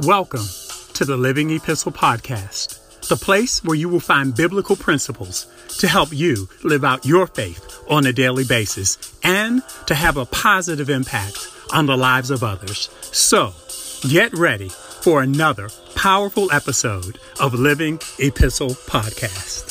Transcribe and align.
Welcome 0.00 0.46
to 0.94 1.04
the 1.04 1.16
Living 1.16 1.50
Epistle 1.50 1.90
Podcast, 1.90 3.08
the 3.08 3.16
place 3.16 3.64
where 3.64 3.74
you 3.74 3.88
will 3.88 3.98
find 3.98 4.32
biblical 4.32 4.76
principles 4.76 5.48
to 5.78 5.88
help 5.88 6.12
you 6.12 6.48
live 6.62 6.84
out 6.84 7.04
your 7.04 7.26
faith 7.26 7.82
on 7.90 8.06
a 8.06 8.12
daily 8.12 8.44
basis 8.44 9.18
and 9.24 9.60
to 9.86 9.96
have 9.96 10.16
a 10.16 10.26
positive 10.26 10.88
impact 10.88 11.48
on 11.72 11.86
the 11.86 11.96
lives 11.96 12.30
of 12.30 12.44
others. 12.44 12.88
So, 13.10 13.52
get 14.08 14.32
ready 14.38 14.68
for 14.68 15.20
another 15.20 15.68
powerful 15.96 16.52
episode 16.52 17.18
of 17.40 17.54
Living 17.54 17.98
Epistle 18.20 18.70
Podcast. 18.70 19.67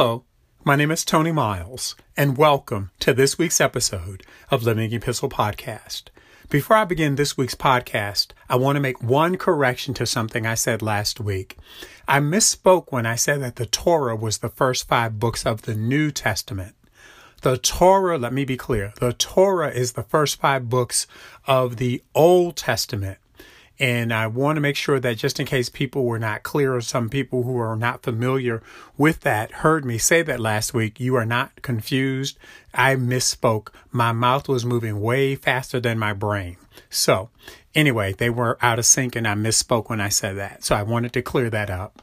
Hello, 0.00 0.24
my 0.64 0.76
name 0.76 0.90
is 0.90 1.04
Tony 1.04 1.30
Miles, 1.30 1.94
and 2.16 2.38
welcome 2.38 2.90
to 3.00 3.12
this 3.12 3.36
week's 3.36 3.60
episode 3.60 4.22
of 4.50 4.62
Living 4.62 4.90
Epistle 4.94 5.28
Podcast. 5.28 6.04
Before 6.48 6.78
I 6.78 6.86
begin 6.86 7.16
this 7.16 7.36
week's 7.36 7.54
podcast, 7.54 8.28
I 8.48 8.56
want 8.56 8.76
to 8.76 8.80
make 8.80 9.02
one 9.02 9.36
correction 9.36 9.92
to 9.92 10.06
something 10.06 10.46
I 10.46 10.54
said 10.54 10.80
last 10.80 11.20
week. 11.20 11.58
I 12.08 12.18
misspoke 12.18 12.86
when 12.88 13.04
I 13.04 13.14
said 13.14 13.42
that 13.42 13.56
the 13.56 13.66
Torah 13.66 14.16
was 14.16 14.38
the 14.38 14.48
first 14.48 14.88
five 14.88 15.18
books 15.18 15.44
of 15.44 15.62
the 15.62 15.74
New 15.74 16.10
Testament. 16.10 16.74
The 17.42 17.58
Torah, 17.58 18.16
let 18.16 18.32
me 18.32 18.46
be 18.46 18.56
clear, 18.56 18.94
the 19.00 19.12
Torah 19.12 19.70
is 19.70 19.92
the 19.92 20.02
first 20.02 20.40
five 20.40 20.70
books 20.70 21.06
of 21.46 21.76
the 21.76 22.02
Old 22.14 22.56
Testament. 22.56 23.18
And 23.80 24.12
I 24.12 24.26
want 24.26 24.58
to 24.58 24.60
make 24.60 24.76
sure 24.76 25.00
that 25.00 25.16
just 25.16 25.40
in 25.40 25.46
case 25.46 25.70
people 25.70 26.04
were 26.04 26.18
not 26.18 26.42
clear 26.42 26.76
or 26.76 26.82
some 26.82 27.08
people 27.08 27.44
who 27.44 27.56
are 27.56 27.74
not 27.74 28.02
familiar 28.02 28.62
with 28.98 29.20
that 29.20 29.50
heard 29.50 29.86
me 29.86 29.96
say 29.96 30.20
that 30.20 30.38
last 30.38 30.74
week, 30.74 31.00
you 31.00 31.16
are 31.16 31.24
not 31.24 31.62
confused. 31.62 32.38
I 32.74 32.96
misspoke. 32.96 33.68
My 33.90 34.12
mouth 34.12 34.48
was 34.48 34.66
moving 34.66 35.00
way 35.00 35.34
faster 35.34 35.80
than 35.80 35.98
my 35.98 36.12
brain. 36.12 36.58
So 36.90 37.30
anyway, 37.74 38.12
they 38.12 38.28
were 38.28 38.58
out 38.60 38.78
of 38.78 38.84
sync 38.84 39.16
and 39.16 39.26
I 39.26 39.34
misspoke 39.34 39.88
when 39.88 40.00
I 40.00 40.10
said 40.10 40.36
that. 40.36 40.62
So 40.62 40.74
I 40.74 40.82
wanted 40.82 41.14
to 41.14 41.22
clear 41.22 41.48
that 41.48 41.70
up. 41.70 42.02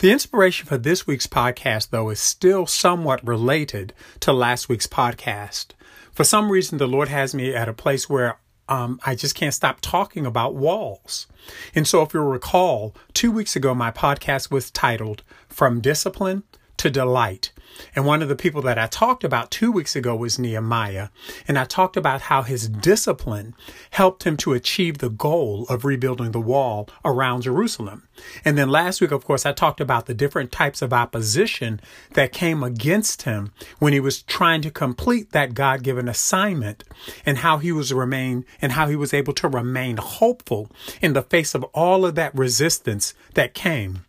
The 0.00 0.12
inspiration 0.12 0.66
for 0.66 0.76
this 0.76 1.06
week's 1.06 1.26
podcast, 1.26 1.88
though, 1.88 2.10
is 2.10 2.20
still 2.20 2.66
somewhat 2.66 3.26
related 3.26 3.94
to 4.20 4.34
last 4.34 4.68
week's 4.68 4.86
podcast. 4.86 5.68
For 6.12 6.24
some 6.24 6.50
reason, 6.50 6.76
the 6.76 6.86
Lord 6.86 7.08
has 7.08 7.34
me 7.34 7.54
at 7.54 7.68
a 7.68 7.72
place 7.72 8.10
where 8.10 8.38
um, 8.68 8.98
I 9.04 9.14
just 9.14 9.34
can't 9.34 9.54
stop 9.54 9.80
talking 9.80 10.24
about 10.26 10.54
walls. 10.54 11.26
And 11.74 11.86
so, 11.86 12.02
if 12.02 12.14
you'll 12.14 12.24
recall, 12.24 12.94
two 13.12 13.30
weeks 13.30 13.56
ago, 13.56 13.74
my 13.74 13.90
podcast 13.90 14.50
was 14.50 14.70
titled 14.70 15.22
From 15.48 15.80
Discipline 15.80 16.44
to 16.84 16.90
Delight. 16.90 17.50
And 17.96 18.04
one 18.04 18.20
of 18.20 18.28
the 18.28 18.36
people 18.36 18.60
that 18.60 18.78
I 18.78 18.86
talked 18.86 19.24
about 19.24 19.50
two 19.50 19.72
weeks 19.72 19.96
ago 19.96 20.14
was 20.14 20.38
Nehemiah. 20.38 21.08
And 21.48 21.58
I 21.58 21.64
talked 21.64 21.96
about 21.96 22.20
how 22.20 22.42
his 22.42 22.68
discipline 22.68 23.54
helped 23.92 24.24
him 24.24 24.36
to 24.38 24.52
achieve 24.52 24.98
the 24.98 25.08
goal 25.08 25.64
of 25.70 25.86
rebuilding 25.86 26.32
the 26.32 26.42
wall 26.42 26.90
around 27.02 27.40
Jerusalem. 27.40 28.06
And 28.44 28.58
then 28.58 28.68
last 28.68 29.00
week, 29.00 29.12
of 29.12 29.24
course, 29.24 29.46
I 29.46 29.52
talked 29.52 29.80
about 29.80 30.04
the 30.04 30.12
different 30.12 30.52
types 30.52 30.82
of 30.82 30.92
opposition 30.92 31.80
that 32.12 32.34
came 32.34 32.62
against 32.62 33.22
him 33.22 33.52
when 33.78 33.94
he 33.94 34.00
was 34.00 34.22
trying 34.22 34.60
to 34.60 34.70
complete 34.70 35.32
that 35.32 35.54
God 35.54 35.82
given 35.82 36.06
assignment 36.06 36.84
and 37.24 37.38
how 37.38 37.56
he 37.56 37.72
was 37.72 37.94
remain 37.94 38.44
and 38.60 38.72
how 38.72 38.88
he 38.88 38.96
was 38.96 39.14
able 39.14 39.32
to 39.32 39.48
remain 39.48 39.96
hopeful 39.96 40.70
in 41.00 41.14
the 41.14 41.22
face 41.22 41.54
of 41.54 41.64
all 41.72 42.04
of 42.04 42.14
that 42.16 42.34
resistance 42.34 43.14
that 43.32 43.54
came. 43.54 44.04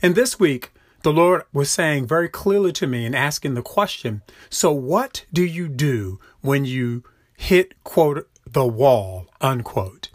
And 0.00 0.14
this 0.14 0.40
week, 0.40 0.70
the 1.08 1.14
Lord 1.14 1.44
was 1.54 1.70
saying 1.70 2.06
very 2.06 2.28
clearly 2.28 2.70
to 2.72 2.86
me 2.86 3.06
and 3.06 3.16
asking 3.16 3.54
the 3.54 3.62
question 3.62 4.20
so, 4.50 4.70
what 4.72 5.24
do 5.32 5.42
you 5.42 5.66
do 5.66 6.20
when 6.42 6.66
you 6.66 7.02
hit, 7.34 7.82
quote, 7.82 8.28
the 8.46 8.66
wall, 8.66 9.26
unquote? 9.40 10.07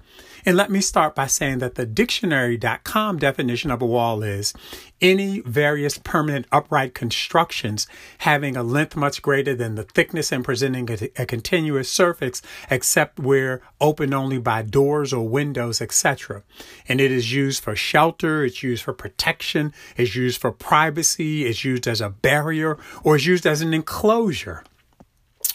And 0.45 0.57
let 0.57 0.69
me 0.69 0.81
start 0.81 1.15
by 1.15 1.27
saying 1.27 1.59
that 1.59 1.75
the 1.75 1.85
dictionary.com 1.85 3.17
definition 3.17 3.71
of 3.71 3.81
a 3.81 3.85
wall 3.85 4.23
is 4.23 4.53
any 4.99 5.39
various 5.41 5.97
permanent 5.97 6.47
upright 6.51 6.93
constructions 6.93 7.87
having 8.19 8.57
a 8.57 8.63
length 8.63 8.95
much 8.95 9.21
greater 9.21 9.55
than 9.55 9.75
the 9.75 9.83
thickness 9.83 10.33
and 10.33 10.43
presenting 10.43 10.89
a, 10.91 11.21
a 11.21 11.25
continuous 11.25 11.89
surface 11.89 12.41
except 12.69 13.19
where 13.19 13.61
open 13.79 14.13
only 14.13 14.37
by 14.37 14.61
doors 14.61 15.13
or 15.13 15.27
windows, 15.27 15.81
etc. 15.81 16.43
And 16.89 16.99
it 16.99 17.11
is 17.11 17.31
used 17.31 17.63
for 17.63 17.75
shelter, 17.75 18.43
it's 18.43 18.61
used 18.61 18.83
for 18.83 18.93
protection, 18.93 19.73
it's 19.95 20.13
used 20.13 20.41
for 20.41 20.51
privacy, 20.51 21.45
it's 21.45 21.63
used 21.63 21.87
as 21.87 22.01
a 22.01 22.09
barrier, 22.09 22.77
or 23.03 23.15
it's 23.15 23.25
used 23.25 23.45
as 23.45 23.61
an 23.61 23.73
enclosure. 23.73 24.65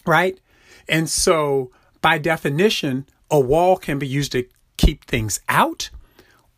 Right? 0.07 0.41
And 0.89 1.11
so 1.11 1.71
by 2.01 2.17
definition, 2.17 3.07
a 3.31 3.39
wall 3.39 3.77
can 3.77 3.99
be 3.99 4.07
used 4.07 4.33
to 4.33 4.47
keep 4.79 5.05
things 5.05 5.41
out 5.49 5.91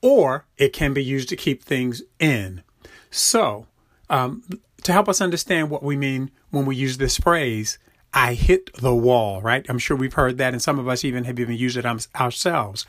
or 0.03 0.47
it 0.57 0.73
can 0.73 0.95
be 0.95 1.05
used 1.05 1.29
to 1.29 1.37
keep 1.37 1.63
things 1.63 2.03
in. 2.19 2.63
So, 3.11 3.67
um, 4.09 4.43
to 4.83 4.93
help 4.93 5.09
us 5.09 5.21
understand 5.21 5.71
what 5.71 5.83
we 5.83 5.97
mean 5.97 6.31
when 6.51 6.65
we 6.65 6.77
use 6.77 6.99
this 6.99 7.19
phrase, 7.19 7.79
I 8.13 8.35
hit 8.35 8.73
the 8.75 8.95
wall, 8.95 9.41
right? 9.43 9.65
I'm 9.69 9.79
sure 9.79 9.97
we've 9.97 10.15
heard 10.15 10.39
that, 10.39 10.53
and 10.53 10.63
some 10.63 10.79
of 10.79 10.89
us 10.89 11.05
even 11.05 11.25
have 11.25 11.39
even 11.39 11.57
used 11.57 11.77
it 11.77 11.87
ourselves. 12.17 12.87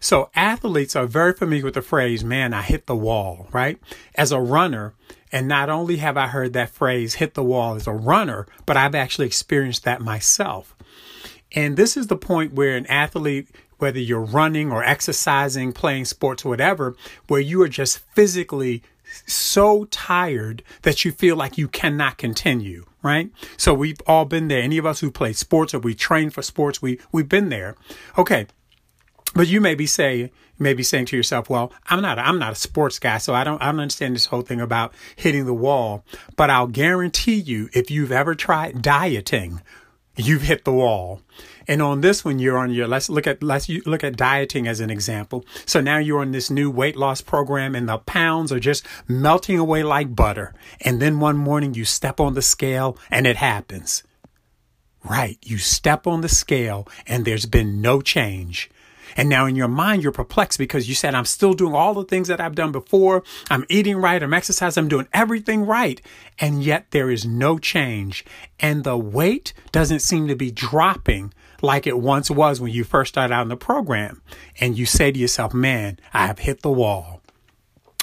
So, 0.00 0.30
athletes 0.34 0.94
are 0.96 1.06
very 1.06 1.32
familiar 1.32 1.64
with 1.64 1.74
the 1.74 1.82
phrase, 1.82 2.22
man, 2.22 2.52
I 2.52 2.62
hit 2.62 2.86
the 2.86 2.96
wall, 2.96 3.48
right? 3.52 3.78
As 4.14 4.32
a 4.32 4.40
runner, 4.40 4.94
and 5.32 5.48
not 5.48 5.70
only 5.70 5.96
have 5.96 6.16
I 6.16 6.28
heard 6.28 6.52
that 6.52 6.70
phrase, 6.70 7.14
hit 7.14 7.34
the 7.34 7.42
wall 7.42 7.74
as 7.74 7.86
a 7.86 7.92
runner, 7.92 8.46
but 8.66 8.76
I've 8.76 8.94
actually 8.94 9.26
experienced 9.26 9.84
that 9.84 10.00
myself. 10.00 10.76
And 11.54 11.76
this 11.76 11.96
is 11.96 12.08
the 12.08 12.16
point 12.16 12.52
where 12.52 12.76
an 12.76 12.86
athlete 12.86 13.48
whether 13.78 13.98
you're 13.98 14.20
running 14.20 14.72
or 14.72 14.84
exercising, 14.84 15.72
playing 15.72 16.04
sports, 16.04 16.44
or 16.44 16.48
whatever, 16.48 16.96
where 17.28 17.40
you 17.40 17.60
are 17.62 17.68
just 17.68 17.98
physically 18.14 18.82
so 19.26 19.84
tired 19.86 20.62
that 20.82 21.04
you 21.04 21.12
feel 21.12 21.36
like 21.36 21.58
you 21.58 21.68
cannot 21.68 22.18
continue, 22.18 22.84
right? 23.02 23.30
So 23.56 23.74
we've 23.74 24.00
all 24.06 24.24
been 24.24 24.48
there. 24.48 24.62
Any 24.62 24.78
of 24.78 24.86
us 24.86 25.00
who 25.00 25.10
play 25.10 25.32
sports 25.32 25.74
or 25.74 25.78
we 25.78 25.94
train 25.94 26.30
for 26.30 26.42
sports, 26.42 26.80
we 26.80 26.98
we've 27.12 27.28
been 27.28 27.48
there. 27.48 27.76
Okay. 28.16 28.46
But 29.34 29.48
you 29.48 29.60
may 29.60 29.74
be 29.74 29.86
saying, 29.86 30.30
saying 30.80 31.06
to 31.06 31.16
yourself, 31.16 31.50
well, 31.50 31.72
I'm 31.90 32.00
not, 32.00 32.20
I'm 32.20 32.38
not 32.38 32.52
a 32.52 32.56
sports 32.56 33.00
guy, 33.00 33.18
so 33.18 33.34
I 33.34 33.42
don't, 33.42 33.60
I 33.60 33.66
don't 33.66 33.80
understand 33.80 34.14
this 34.14 34.26
whole 34.26 34.42
thing 34.42 34.60
about 34.60 34.94
hitting 35.16 35.44
the 35.44 35.52
wall. 35.54 36.04
But 36.36 36.50
I'll 36.50 36.68
guarantee 36.68 37.34
you, 37.34 37.68
if 37.72 37.90
you've 37.90 38.12
ever 38.12 38.36
tried 38.36 38.80
dieting, 38.80 39.60
you've 40.16 40.42
hit 40.42 40.64
the 40.64 40.72
wall. 40.72 41.20
And 41.66 41.80
on 41.80 42.00
this 42.00 42.24
one, 42.24 42.38
you're 42.38 42.58
on 42.58 42.70
your, 42.70 42.86
let's 42.86 43.08
look 43.08 43.26
at, 43.26 43.42
let's 43.42 43.68
look 43.68 44.04
at 44.04 44.16
dieting 44.16 44.66
as 44.68 44.80
an 44.80 44.90
example. 44.90 45.44
So 45.64 45.80
now 45.80 45.98
you're 45.98 46.20
on 46.20 46.32
this 46.32 46.50
new 46.50 46.70
weight 46.70 46.96
loss 46.96 47.20
program 47.20 47.74
and 47.74 47.88
the 47.88 47.98
pounds 47.98 48.52
are 48.52 48.60
just 48.60 48.86
melting 49.08 49.58
away 49.58 49.82
like 49.82 50.14
butter. 50.14 50.54
And 50.80 51.00
then 51.00 51.20
one 51.20 51.36
morning 51.36 51.74
you 51.74 51.84
step 51.84 52.20
on 52.20 52.34
the 52.34 52.42
scale 52.42 52.98
and 53.10 53.26
it 53.26 53.36
happens. 53.36 54.02
Right. 55.02 55.38
You 55.42 55.58
step 55.58 56.06
on 56.06 56.22
the 56.22 56.28
scale 56.28 56.88
and 57.06 57.24
there's 57.24 57.46
been 57.46 57.80
no 57.80 58.00
change. 58.00 58.70
And 59.16 59.28
now 59.28 59.46
in 59.46 59.56
your 59.56 59.68
mind, 59.68 60.02
you're 60.02 60.12
perplexed 60.12 60.58
because 60.58 60.88
you 60.88 60.94
said, 60.94 61.14
I'm 61.14 61.24
still 61.24 61.54
doing 61.54 61.74
all 61.74 61.94
the 61.94 62.04
things 62.04 62.28
that 62.28 62.40
I've 62.40 62.54
done 62.54 62.72
before. 62.72 63.22
I'm 63.50 63.64
eating 63.68 63.96
right. 63.96 64.22
I'm 64.22 64.34
exercising. 64.34 64.84
I'm 64.84 64.88
doing 64.88 65.08
everything 65.12 65.66
right. 65.66 66.00
And 66.38 66.62
yet 66.62 66.90
there 66.90 67.10
is 67.10 67.24
no 67.24 67.58
change. 67.58 68.24
And 68.60 68.84
the 68.84 68.96
weight 68.96 69.52
doesn't 69.72 70.00
seem 70.00 70.28
to 70.28 70.36
be 70.36 70.50
dropping 70.50 71.32
like 71.62 71.86
it 71.86 71.98
once 71.98 72.30
was 72.30 72.60
when 72.60 72.72
you 72.72 72.84
first 72.84 73.14
started 73.14 73.34
out 73.34 73.42
in 73.42 73.48
the 73.48 73.56
program. 73.56 74.22
And 74.60 74.78
you 74.78 74.86
say 74.86 75.10
to 75.10 75.18
yourself, 75.18 75.54
man, 75.54 75.98
I 76.12 76.26
have 76.26 76.40
hit 76.40 76.62
the 76.62 76.70
wall. 76.70 77.22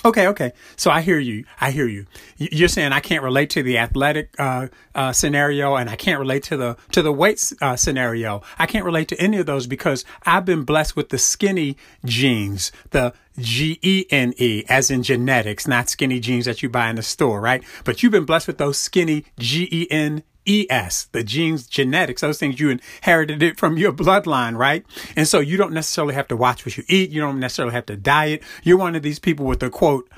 Okay, 0.03 0.27
okay. 0.27 0.53
So 0.77 0.89
I 0.89 1.01
hear 1.01 1.19
you. 1.19 1.45
I 1.59 1.69
hear 1.71 1.87
you. 1.87 2.07
You're 2.37 2.69
saying 2.69 2.91
I 2.91 2.99
can't 2.99 3.23
relate 3.23 3.51
to 3.51 3.63
the 3.63 3.77
athletic 3.77 4.33
uh, 4.39 4.67
uh, 4.95 5.11
scenario, 5.11 5.75
and 5.75 5.89
I 5.89 5.95
can't 5.95 6.19
relate 6.19 6.43
to 6.43 6.57
the 6.57 6.77
to 6.91 7.03
the 7.03 7.11
weight 7.11 7.53
uh, 7.61 7.75
scenario. 7.75 8.41
I 8.57 8.65
can't 8.65 8.85
relate 8.85 9.07
to 9.09 9.21
any 9.21 9.37
of 9.37 9.45
those 9.45 9.67
because 9.67 10.03
I've 10.25 10.45
been 10.45 10.63
blessed 10.63 10.95
with 10.95 11.09
the 11.09 11.19
skinny 11.19 11.77
genes, 12.03 12.71
the 12.89 13.13
G 13.37 13.79
E 13.83 14.05
N 14.09 14.33
E, 14.37 14.63
as 14.67 14.89
in 14.89 15.03
genetics, 15.03 15.67
not 15.67 15.89
skinny 15.89 16.19
jeans 16.19 16.45
that 16.45 16.63
you 16.63 16.69
buy 16.69 16.89
in 16.89 16.95
the 16.95 17.03
store, 17.03 17.39
right? 17.39 17.63
But 17.83 18.01
you've 18.01 18.11
been 18.11 18.25
blessed 18.25 18.47
with 18.47 18.57
those 18.57 18.77
skinny 18.77 19.25
G 19.37 19.67
E 19.71 19.87
N 19.91 20.23
ES, 20.47 21.05
the 21.11 21.23
genes, 21.23 21.67
genetics, 21.67 22.21
those 22.21 22.39
things 22.39 22.59
you 22.59 22.69
inherited 22.69 23.43
it 23.43 23.57
from 23.57 23.77
your 23.77 23.93
bloodline, 23.93 24.57
right? 24.57 24.85
And 25.15 25.27
so 25.27 25.39
you 25.39 25.57
don't 25.57 25.73
necessarily 25.73 26.13
have 26.15 26.27
to 26.29 26.37
watch 26.37 26.65
what 26.65 26.77
you 26.77 26.83
eat. 26.87 27.11
You 27.11 27.21
don't 27.21 27.39
necessarily 27.39 27.73
have 27.73 27.85
to 27.87 27.97
diet. 27.97 28.41
You're 28.63 28.77
one 28.77 28.95
of 28.95 29.03
these 29.03 29.19
people 29.19 29.45
with 29.45 29.59
the 29.59 29.69
quote, 29.69 30.09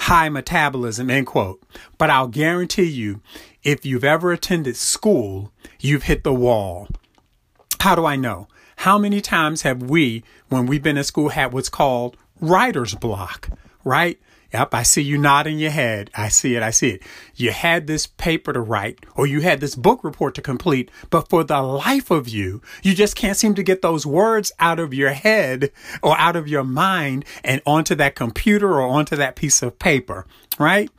high 0.00 0.28
metabolism, 0.28 1.10
end 1.10 1.26
quote. 1.26 1.62
But 1.98 2.10
I'll 2.10 2.28
guarantee 2.28 2.84
you, 2.84 3.20
if 3.62 3.84
you've 3.84 4.04
ever 4.04 4.32
attended 4.32 4.76
school, 4.76 5.52
you've 5.78 6.04
hit 6.04 6.24
the 6.24 6.34
wall. 6.34 6.88
How 7.80 7.94
do 7.94 8.04
I 8.04 8.16
know? 8.16 8.48
How 8.76 8.98
many 8.98 9.20
times 9.20 9.62
have 9.62 9.82
we, 9.82 10.24
when 10.48 10.66
we've 10.66 10.82
been 10.82 10.96
in 10.96 11.04
school, 11.04 11.30
had 11.30 11.52
what's 11.52 11.68
called 11.68 12.16
writer's 12.40 12.94
block, 12.94 13.50
right? 13.84 14.18
Yep, 14.52 14.74
I 14.74 14.82
see 14.82 15.02
you 15.02 15.16
nodding 15.16 15.58
your 15.58 15.70
head. 15.70 16.10
I 16.14 16.28
see 16.28 16.56
it. 16.56 16.62
I 16.62 16.70
see 16.70 16.90
it. 16.90 17.02
You 17.36 17.52
had 17.52 17.86
this 17.86 18.06
paper 18.06 18.52
to 18.52 18.60
write 18.60 19.06
or 19.14 19.26
you 19.26 19.40
had 19.40 19.60
this 19.60 19.76
book 19.76 20.02
report 20.02 20.34
to 20.34 20.42
complete, 20.42 20.90
but 21.08 21.28
for 21.28 21.44
the 21.44 21.62
life 21.62 22.10
of 22.10 22.28
you, 22.28 22.60
you 22.82 22.94
just 22.94 23.14
can't 23.14 23.36
seem 23.36 23.54
to 23.54 23.62
get 23.62 23.80
those 23.80 24.04
words 24.04 24.50
out 24.58 24.80
of 24.80 24.92
your 24.92 25.10
head 25.10 25.70
or 26.02 26.18
out 26.18 26.34
of 26.34 26.48
your 26.48 26.64
mind 26.64 27.24
and 27.44 27.62
onto 27.64 27.94
that 27.94 28.16
computer 28.16 28.72
or 28.72 28.82
onto 28.88 29.14
that 29.16 29.36
piece 29.36 29.62
of 29.62 29.78
paper, 29.78 30.26
right? 30.58 30.90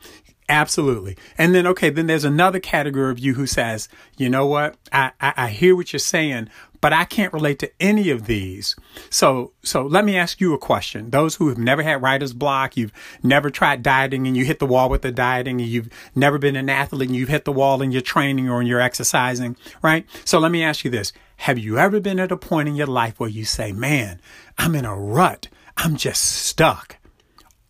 Absolutely. 0.48 1.16
And 1.38 1.54
then, 1.54 1.66
okay, 1.68 1.88
then 1.88 2.06
there's 2.08 2.24
another 2.24 2.60
category 2.60 3.10
of 3.10 3.18
you 3.18 3.34
who 3.34 3.46
says, 3.46 3.88
you 4.16 4.28
know 4.28 4.46
what? 4.46 4.76
I, 4.92 5.12
I, 5.20 5.32
I, 5.36 5.48
hear 5.48 5.74
what 5.76 5.92
you're 5.92 6.00
saying, 6.00 6.48
but 6.80 6.92
I 6.92 7.04
can't 7.04 7.32
relate 7.32 7.60
to 7.60 7.70
any 7.80 8.10
of 8.10 8.26
these. 8.26 8.74
So, 9.08 9.52
so 9.62 9.86
let 9.86 10.04
me 10.04 10.16
ask 10.16 10.40
you 10.40 10.52
a 10.52 10.58
question. 10.58 11.10
Those 11.10 11.36
who 11.36 11.48
have 11.48 11.58
never 11.58 11.82
had 11.82 12.02
writer's 12.02 12.32
block, 12.32 12.76
you've 12.76 12.92
never 13.22 13.50
tried 13.50 13.82
dieting 13.82 14.26
and 14.26 14.36
you 14.36 14.44
hit 14.44 14.58
the 14.58 14.66
wall 14.66 14.88
with 14.90 15.02
the 15.02 15.12
dieting 15.12 15.60
and 15.60 15.70
you've 15.70 15.88
never 16.14 16.38
been 16.38 16.56
an 16.56 16.68
athlete 16.68 17.08
and 17.08 17.16
you've 17.16 17.28
hit 17.28 17.44
the 17.44 17.52
wall 17.52 17.80
in 17.80 17.92
your 17.92 18.02
training 18.02 18.50
or 18.50 18.60
in 18.60 18.66
your 18.66 18.80
exercising, 18.80 19.56
right? 19.80 20.04
So 20.24 20.38
let 20.38 20.50
me 20.50 20.62
ask 20.62 20.84
you 20.84 20.90
this. 20.90 21.12
Have 21.36 21.58
you 21.58 21.78
ever 21.78 22.00
been 22.00 22.20
at 22.20 22.32
a 22.32 22.36
point 22.36 22.68
in 22.68 22.76
your 22.76 22.88
life 22.88 23.18
where 23.18 23.30
you 23.30 23.44
say, 23.44 23.72
man, 23.72 24.20
I'm 24.58 24.74
in 24.74 24.84
a 24.84 24.96
rut. 24.96 25.48
I'm 25.76 25.96
just 25.96 26.22
stuck 26.22 26.98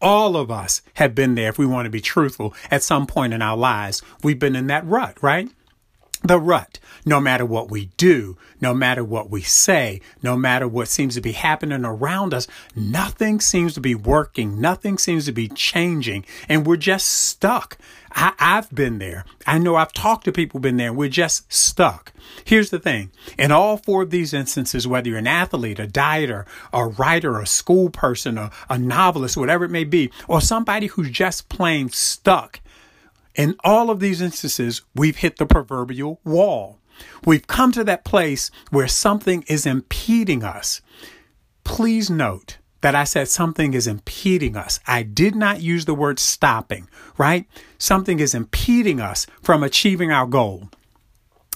all 0.02 0.36
of 0.36 0.50
us 0.50 0.82
have 0.94 1.14
been 1.14 1.36
there 1.36 1.48
if 1.48 1.58
we 1.58 1.66
want 1.66 1.86
to 1.86 1.90
be 1.90 2.00
truthful 2.00 2.54
at 2.70 2.82
some 2.82 3.06
point 3.06 3.32
in 3.32 3.40
our 3.40 3.56
lives. 3.56 4.02
We've 4.22 4.38
been 4.38 4.56
in 4.56 4.66
that 4.66 4.84
rut, 4.84 5.16
right? 5.22 5.48
The 6.24 6.38
rut. 6.38 6.78
No 7.04 7.20
matter 7.20 7.44
what 7.44 7.70
we 7.70 7.86
do, 7.96 8.36
no 8.60 8.72
matter 8.72 9.02
what 9.02 9.28
we 9.28 9.42
say, 9.42 10.00
no 10.22 10.36
matter 10.36 10.68
what 10.68 10.86
seems 10.86 11.14
to 11.16 11.20
be 11.20 11.32
happening 11.32 11.84
around 11.84 12.32
us, 12.32 12.46
nothing 12.76 13.40
seems 13.40 13.74
to 13.74 13.80
be 13.80 13.96
working. 13.96 14.60
Nothing 14.60 14.98
seems 14.98 15.24
to 15.26 15.32
be 15.32 15.48
changing. 15.48 16.24
And 16.48 16.64
we're 16.64 16.76
just 16.76 17.08
stuck. 17.08 17.76
I, 18.14 18.34
have 18.38 18.72
been 18.74 18.98
there. 18.98 19.24
I 19.46 19.58
know 19.58 19.76
I've 19.76 19.92
talked 19.92 20.24
to 20.26 20.32
people 20.32 20.60
been 20.60 20.76
there. 20.76 20.92
We're 20.92 21.08
just 21.08 21.52
stuck. 21.52 22.12
Here's 22.44 22.70
the 22.70 22.78
thing. 22.78 23.10
In 23.38 23.50
all 23.50 23.76
four 23.76 24.02
of 24.02 24.10
these 24.10 24.34
instances, 24.34 24.86
whether 24.86 25.08
you're 25.08 25.18
an 25.18 25.26
athlete, 25.26 25.78
a 25.78 25.86
dieter, 25.86 26.44
a 26.72 26.86
writer, 26.86 27.40
a 27.40 27.46
school 27.46 27.90
person, 27.90 28.38
a, 28.38 28.50
a 28.68 28.78
novelist, 28.78 29.36
whatever 29.36 29.64
it 29.64 29.70
may 29.70 29.84
be, 29.84 30.10
or 30.28 30.40
somebody 30.40 30.86
who's 30.86 31.10
just 31.10 31.48
plain 31.48 31.88
stuck, 31.88 32.60
in 33.34 33.56
all 33.64 33.90
of 33.90 34.00
these 34.00 34.20
instances, 34.20 34.82
we've 34.94 35.16
hit 35.16 35.36
the 35.36 35.46
proverbial 35.46 36.20
wall. 36.24 36.78
We've 37.24 37.46
come 37.46 37.72
to 37.72 37.84
that 37.84 38.04
place 38.04 38.50
where 38.70 38.88
something 38.88 39.44
is 39.48 39.66
impeding 39.66 40.44
us. 40.44 40.80
Please 41.64 42.10
note 42.10 42.58
that 42.82 42.94
I 42.94 43.04
said 43.04 43.28
something 43.28 43.74
is 43.74 43.86
impeding 43.86 44.56
us. 44.56 44.80
I 44.86 45.02
did 45.02 45.34
not 45.34 45.62
use 45.62 45.84
the 45.84 45.94
word 45.94 46.18
stopping, 46.18 46.88
right? 47.16 47.46
Something 47.78 48.20
is 48.20 48.34
impeding 48.34 49.00
us 49.00 49.26
from 49.40 49.62
achieving 49.62 50.10
our 50.10 50.26
goal. 50.26 50.68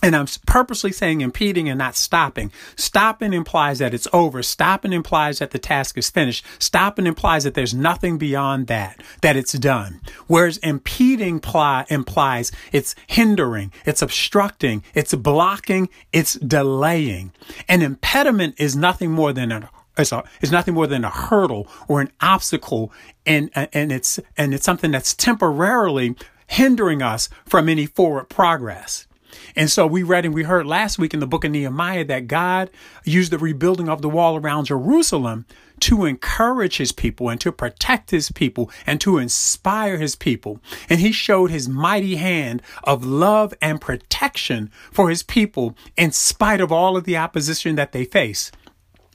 And 0.07 0.15
I'm 0.15 0.29
purposely 0.47 0.93
saying 0.93 1.21
impeding 1.21 1.69
and 1.69 1.79
not 1.79 1.97
stopping. 1.97 2.53
Stopping 2.77 3.33
implies 3.33 3.81
that 3.81 3.93
it's 3.93 4.07
over. 4.13 4.41
Stopping 4.41 4.93
implies 4.93 5.41
that 5.41 5.51
the 5.51 5.59
task 5.59 5.99
is 5.99 6.11
finished. 6.11 6.47
Stopping 6.61 7.09
implies 7.09 7.43
that 7.43 7.55
there's 7.55 7.75
nothing 7.75 8.17
beyond 8.17 8.69
that, 8.69 9.03
that 9.23 9.35
it's 9.35 9.55
done. 9.55 10.01
Whereas 10.29 10.59
impeding 10.59 11.41
pli- 11.41 11.87
implies 11.89 12.53
it's 12.71 12.95
hindering, 13.09 13.73
it's 13.85 14.01
obstructing, 14.01 14.85
it's 14.95 15.13
blocking, 15.13 15.89
it's 16.13 16.35
delaying. 16.35 17.33
An 17.69 17.83
impediment 17.83 18.55
is 18.59 18.77
nothing 18.77 19.11
more 19.11 19.33
than 19.33 19.51
a 19.51 19.69
it's, 19.99 20.13
a, 20.13 20.23
it's 20.41 20.53
nothing 20.53 20.75
more 20.75 20.87
than 20.87 21.05
a 21.05 21.11
hurdle 21.11 21.67
or 21.89 22.01
an 22.01 22.13
obstacle 22.21 22.93
and 23.27 23.51
uh, 23.57 23.67
and 23.73 23.91
it's 23.91 24.21
and 24.37 24.55
it's 24.55 24.65
something 24.65 24.93
that's 24.93 25.15
temporarily 25.15 26.15
hindering 26.47 27.03
us 27.03 27.29
from 27.45 27.69
any 27.69 27.87
forward 27.87 28.29
progress. 28.29 29.06
And 29.55 29.71
so 29.71 29.87
we 29.87 30.03
read 30.03 30.25
and 30.25 30.35
we 30.35 30.45
heard 30.45 30.67
last 30.67 30.99
week 30.99 31.15
in 31.15 31.21
the 31.21 31.27
book 31.27 31.45
of 31.45 31.51
Nehemiah 31.51 32.05
that 32.05 32.27
God 32.27 32.71
used 33.05 33.33
the 33.33 33.39
rebuilding 33.39 33.89
of 33.89 34.03
the 34.03 34.09
wall 34.09 34.37
around 34.37 34.67
Jerusalem 34.67 35.47
to 35.81 36.05
encourage 36.05 36.79
his 36.79 36.93
people 36.93 37.29
and 37.29 37.41
to 37.41 37.53
protect 37.53 38.11
his 38.11 38.31
people 38.31 38.71
and 38.87 39.01
to 39.01 39.19
inspire 39.19 39.99
his 39.99 40.17
people. 40.17 40.61
And 40.89 41.01
he 41.01 41.13
showed 41.13 41.51
his 41.51 41.69
mighty 41.69 42.17
hand 42.17 42.63
of 42.85 43.05
love 43.05 43.55
and 43.61 43.81
protection 43.81 44.71
for 44.91 45.11
his 45.11 45.23
people 45.23 45.77
in 45.97 46.13
spite 46.13 46.61
of 46.61 46.73
all 46.73 46.97
of 46.97 47.05
the 47.05 47.17
opposition 47.17 47.77
that 47.77 47.93
they 47.93 48.05
face. 48.05 48.51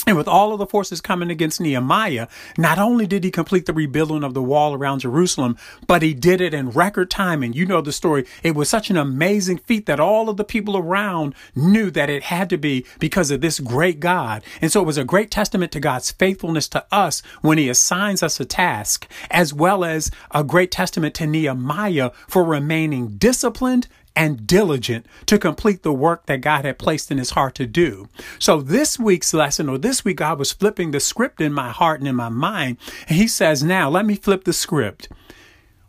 And 0.07 0.17
with 0.17 0.27
all 0.27 0.51
of 0.51 0.59
the 0.59 0.65
forces 0.65 0.99
coming 0.99 1.29
against 1.29 1.61
Nehemiah, 1.61 2.27
not 2.57 2.79
only 2.79 3.05
did 3.05 3.23
he 3.23 3.29
complete 3.29 3.67
the 3.67 3.73
rebuilding 3.73 4.23
of 4.23 4.33
the 4.33 4.41
wall 4.41 4.73
around 4.73 4.99
Jerusalem, 4.99 5.57
but 5.85 6.01
he 6.01 6.15
did 6.15 6.41
it 6.41 6.55
in 6.55 6.71
record 6.71 7.11
time. 7.11 7.43
And 7.43 7.55
you 7.55 7.67
know 7.67 7.81
the 7.81 7.91
story. 7.91 8.25
It 8.41 8.55
was 8.55 8.67
such 8.67 8.89
an 8.89 8.97
amazing 8.97 9.59
feat 9.59 9.85
that 9.85 9.99
all 9.99 10.27
of 10.27 10.37
the 10.37 10.43
people 10.43 10.75
around 10.75 11.35
knew 11.55 11.91
that 11.91 12.09
it 12.09 12.23
had 12.23 12.49
to 12.49 12.57
be 12.57 12.85
because 12.99 13.29
of 13.29 13.41
this 13.41 13.59
great 13.59 13.99
God. 13.99 14.43
And 14.59 14.71
so 14.71 14.81
it 14.81 14.87
was 14.87 14.97
a 14.97 15.03
great 15.03 15.29
testament 15.29 15.71
to 15.73 15.79
God's 15.79 16.11
faithfulness 16.11 16.67
to 16.69 16.85
us 16.91 17.21
when 17.41 17.59
he 17.59 17.69
assigns 17.69 18.23
us 18.23 18.39
a 18.39 18.45
task, 18.45 19.07
as 19.29 19.53
well 19.53 19.85
as 19.85 20.09
a 20.31 20.43
great 20.43 20.71
testament 20.71 21.13
to 21.15 21.27
Nehemiah 21.27 22.09
for 22.27 22.43
remaining 22.43 23.17
disciplined 23.17 23.87
and 24.15 24.45
diligent 24.45 25.05
to 25.25 25.39
complete 25.39 25.83
the 25.83 25.93
work 25.93 26.25
that 26.25 26.41
God 26.41 26.65
had 26.65 26.77
placed 26.77 27.11
in 27.11 27.17
his 27.17 27.31
heart 27.31 27.55
to 27.55 27.65
do. 27.65 28.09
So 28.39 28.61
this 28.61 28.99
week's 28.99 29.33
lesson, 29.33 29.69
or 29.69 29.77
this 29.77 30.03
week, 30.03 30.21
I 30.21 30.33
was 30.33 30.51
flipping 30.51 30.91
the 30.91 30.99
script 30.99 31.39
in 31.41 31.53
my 31.53 31.69
heart 31.69 31.99
and 31.99 32.07
in 32.07 32.15
my 32.15 32.29
mind. 32.29 32.77
And 33.07 33.17
he 33.17 33.27
says, 33.27 33.63
now 33.63 33.89
let 33.89 34.05
me 34.05 34.15
flip 34.15 34.43
the 34.43 34.53
script. 34.53 35.07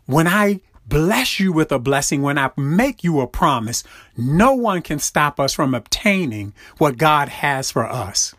When 0.05 0.27
I 0.27 0.61
bless 0.87 1.39
you 1.39 1.51
with 1.53 1.71
a 1.71 1.79
blessing, 1.79 2.21
when 2.21 2.37
I 2.37 2.51
make 2.57 3.03
you 3.03 3.19
a 3.21 3.27
promise, 3.27 3.83
no 4.17 4.53
one 4.53 4.81
can 4.81 4.99
stop 4.99 5.39
us 5.39 5.53
from 5.53 5.73
obtaining 5.73 6.53
what 6.77 6.97
God 6.97 7.29
has 7.29 7.71
for 7.71 7.85
us. 7.85 8.35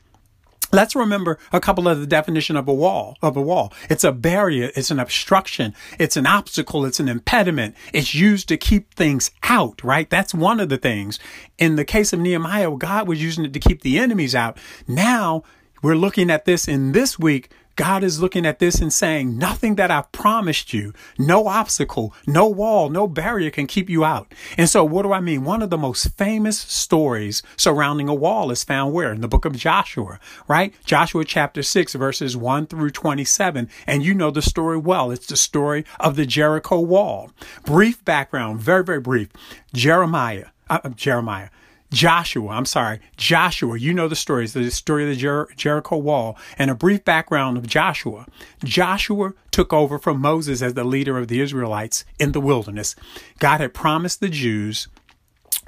Let's 0.75 0.97
remember 0.97 1.39
a 1.53 1.61
couple 1.61 1.87
of 1.87 2.01
the 2.01 2.07
definition 2.07 2.57
of 2.57 2.67
a 2.67 2.75
wall, 2.75 3.17
of 3.23 3.37
a 3.37 3.41
wall. 3.41 3.73
It's 3.89 4.03
a 4.03 4.11
barrier. 4.11 4.73
It's 4.75 4.91
an 4.91 4.99
obstruction. 4.99 5.73
It's 6.01 6.17
an 6.17 6.27
obstacle. 6.27 6.85
It's 6.85 6.99
an 6.99 7.09
impediment. 7.09 7.77
It's 7.93 8.13
used 8.13 8.49
to 8.49 8.57
keep 8.57 8.93
things 8.93 9.31
out, 9.45 9.85
right? 9.85 10.11
That's 10.11 10.35
one 10.35 10.59
of 10.59 10.71
the 10.71 10.77
things. 10.77 11.21
In 11.59 11.77
the 11.77 11.85
case 11.85 12.13
of 12.13 12.19
Nehemiah, 12.19 12.77
God 12.77 13.07
was 13.07 13.23
using 13.23 13.45
it 13.45 13.53
to 13.53 13.61
keep 13.61 13.83
the 13.83 14.01
enemies 14.01 14.35
out. 14.35 14.59
Now 14.89 15.45
we're 15.81 15.95
looking 15.95 16.29
at 16.29 16.45
this 16.45 16.67
in 16.67 16.91
this 16.91 17.21
week 17.21 17.51
God 17.77 18.05
is 18.05 18.21
looking 18.21 18.47
at 18.47 18.59
this 18.59 18.81
and 18.81 18.93
saying, 18.93 19.37
nothing 19.37 19.75
that 19.77 19.91
I've 19.91 20.11
promised 20.13 20.73
you, 20.73 20.93
no 21.19 21.47
obstacle, 21.47 22.15
no 22.27 22.47
wall, 22.47 22.89
no 22.89 23.09
barrier 23.09 23.51
can 23.51 23.67
keep 23.67 23.91
you 23.91 24.05
out. 24.05 24.33
And 24.57 24.69
so 24.69 24.85
what 24.85 25.03
do 25.03 25.13
I 25.13 25.21
mean? 25.21 25.45
One 25.45 25.63
of 25.63 25.71
the 25.71 25.79
most 25.79 26.17
famous 26.17 26.59
stories 26.59 27.43
surrounding 27.57 28.09
a 28.09 28.15
wall 28.15 28.51
is 28.51 28.65
found 28.65 28.93
where? 28.93 29.13
In 29.13 29.21
the 29.21 29.29
book 29.29 29.45
of 29.45 29.57
Joshua, 29.57 30.21
right? 30.47 30.75
Joshua 30.85 31.25
chapter 31.25 31.63
6 31.63 31.95
verses 31.95 32.37
1 32.37 32.67
through 32.67 32.91
27. 32.91 33.69
And 33.87 34.05
you 34.05 34.15
know 34.15 34.31
the 34.31 34.43
story 34.43 34.79
well. 34.79 35.11
It's 35.11 35.27
the 35.27 35.37
story 35.37 35.85
of 35.99 36.17
the 36.17 36.27
Jericho 36.27 36.81
wall. 36.81 37.31
Brief 37.65 38.05
background, 38.05 38.61
very, 38.61 38.85
very 38.85 39.01
brief. 39.01 39.29
Jeremiah, 39.73 40.47
uh, 40.71 40.89
Jeremiah. 40.91 41.49
Joshua, 41.95 42.49
I'm 42.49 42.65
sorry, 42.67 42.99
Joshua, 43.17 43.79
you 43.79 43.95
know 43.95 44.09
the 44.09 44.17
story. 44.17 44.49
The 44.49 44.69
story 44.73 45.05
of 45.05 45.11
the 45.11 45.17
Jer- 45.17 45.49
Jericho 45.57 45.97
wall 45.97 46.37
and 46.59 46.69
a 46.69 46.75
brief 46.75 47.05
background 47.05 47.57
of 47.57 47.69
Joshua. 47.69 48.27
Joshua 48.65 49.33
took 49.53 49.73
over 49.73 50.01
from 50.01 50.21
Moses 50.21 50.61
as 50.61 50.75
the 50.75 50.83
leader 50.83 51.17
of 51.17 51.29
the 51.29 51.41
Israelites 51.41 52.05
in 52.19 52.33
the 52.33 52.41
wilderness. 52.41 52.97
God 53.39 53.61
had 53.61 53.75
promised 53.75 54.19
the 54.19 54.29
Jews 54.29 54.89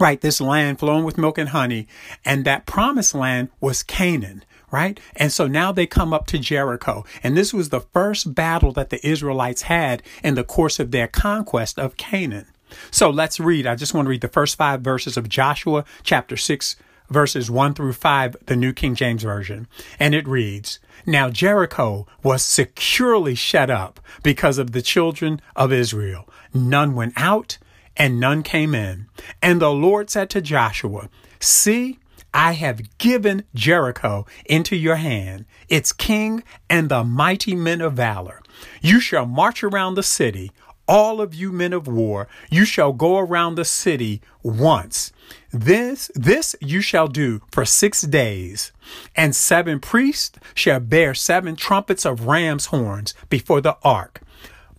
right, 0.01 0.21
this 0.21 0.41
land 0.41 0.81
flowing 0.81 1.05
with 1.05 1.17
milk 1.17 1.39
and 1.39 1.51
honey, 1.51 1.87
and 2.25 2.45
that 2.45 2.67
promised 2.67 3.15
land 3.15 3.49
was 3.61 3.85
Canaan, 3.85 4.45
right? 4.71 4.99
And 5.15 5.33
so 5.33 5.47
now 5.47 5.71
they 5.71 5.87
come 5.87 6.13
up 6.13 6.27
to 6.27 6.39
Jericho, 6.39 7.05
and 7.23 7.37
this 7.37 7.55
was 7.55 7.69
the 7.69 7.81
first 7.81 8.35
battle 8.35 8.73
that 8.73 8.91
the 8.91 9.07
Israelites 9.07 9.63
had 9.63 10.03
in 10.25 10.35
the 10.35 10.45
course 10.45 10.81
of 10.81 10.91
their 10.91 11.07
conquest 11.07 11.79
of 11.79 11.97
Canaan. 11.97 12.47
So 12.91 13.11
let's 13.11 13.41
read. 13.41 13.67
I 13.67 13.75
just 13.75 13.95
want 13.95 14.07
to 14.07 14.11
read 14.11 14.21
the 14.21 14.29
first 14.29 14.57
five 14.57 14.81
verses 14.81 15.17
of 15.17 15.29
Joshua 15.29 15.85
chapter 16.03 16.37
6, 16.37 16.77
verses 17.09 17.51
1 17.51 17.75
through 17.75 17.93
5, 17.93 18.37
the 18.47 18.57
New 18.57 18.73
King 18.73 18.95
James 18.95 19.23
Version. 19.23 19.67
And 19.99 20.15
it 20.15 20.27
reads, 20.27 20.79
Now 21.05 21.31
Jericho 21.31 22.07
was 22.23 22.43
securely 22.43 23.35
shut 23.35 23.71
up 23.71 24.01
because 24.23 24.59
of 24.59 24.73
the 24.73 24.83
children 24.83 25.41
of 25.55 25.73
Israel. 25.73 26.29
None 26.53 26.95
went 26.95 27.15
out 27.17 27.59
and 27.97 28.21
none 28.21 28.43
came 28.43 28.75
in. 28.75 29.07
And 29.43 29.61
the 29.61 29.73
Lord 29.73 30.11
said 30.11 30.31
to 30.31 30.41
Joshua, 30.41 31.09
See, 31.41 31.99
I 32.35 32.53
have 32.53 32.99
given 32.99 33.45
Jericho 33.55 34.27
into 34.45 34.77
your 34.77 34.97
hand, 34.97 35.47
its 35.69 35.93
king 35.93 36.43
and 36.69 36.89
the 36.89 37.03
mighty 37.03 37.55
men 37.55 37.81
of 37.81 37.95
valor. 37.95 38.43
You 38.83 39.01
shall 39.01 39.25
march 39.25 39.65
around 39.65 39.95
the 39.95 40.03
city 40.03 40.53
all 40.89 41.21
of 41.21 41.35
you 41.35 41.53
men 41.53 41.73
of 41.73 41.87
war, 41.87 42.29
you 42.51 42.65
shall 42.65 42.93
go 42.93 43.19
around 43.19 43.55
the 43.55 43.65
city 43.65 44.21
once. 44.43 45.13
This, 45.53 46.11
this 46.15 46.55
you 46.61 46.81
shall 46.81 47.09
do 47.09 47.41
for 47.51 47.65
six 47.65 48.03
days. 48.03 48.73
And 49.15 49.35
seven 49.35 49.81
priests 49.81 50.39
shall 50.55 50.81
bear 50.81 51.15
seven 51.15 51.57
trumpets 51.57 52.05
of 52.05 52.27
ram's 52.27 52.67
horns 52.67 53.15
before 53.29 53.61
the 53.61 53.77
ark. 53.83 54.21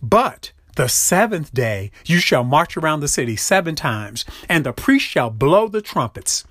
But 0.00 0.52
the 0.76 0.88
seventh 0.88 1.52
day 1.52 1.90
you 2.06 2.18
shall 2.18 2.44
march 2.44 2.76
around 2.76 3.00
the 3.00 3.08
city 3.08 3.36
seven 3.36 3.74
times, 3.74 4.24
and 4.48 4.64
the 4.64 4.72
priest 4.72 5.06
shall 5.06 5.30
blow 5.30 5.68
the 5.68 5.82
trumpets. 5.82 6.44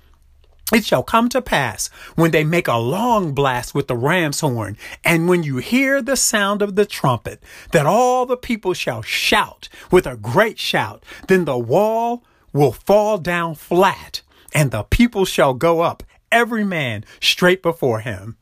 It 0.72 0.84
shall 0.84 1.02
come 1.02 1.30
to 1.30 1.40
pass 1.40 1.88
when 2.14 2.30
they 2.30 2.44
make 2.44 2.68
a 2.68 2.76
long 2.76 3.32
blast 3.32 3.74
with 3.74 3.88
the 3.88 3.96
ram's 3.96 4.40
horn, 4.40 4.76
and 5.02 5.26
when 5.26 5.42
you 5.42 5.56
hear 5.56 6.02
the 6.02 6.16
sound 6.16 6.60
of 6.60 6.76
the 6.76 6.84
trumpet, 6.84 7.42
that 7.72 7.86
all 7.86 8.26
the 8.26 8.36
people 8.36 8.74
shall 8.74 9.00
shout 9.00 9.70
with 9.90 10.06
a 10.06 10.16
great 10.16 10.58
shout. 10.58 11.02
Then 11.26 11.46
the 11.46 11.56
wall 11.56 12.22
will 12.52 12.72
fall 12.72 13.16
down 13.16 13.54
flat, 13.54 14.20
and 14.54 14.70
the 14.70 14.82
people 14.82 15.24
shall 15.24 15.54
go 15.54 15.80
up, 15.80 16.02
every 16.30 16.64
man 16.64 17.04
straight 17.20 17.62
before 17.62 18.00
him. 18.00 18.36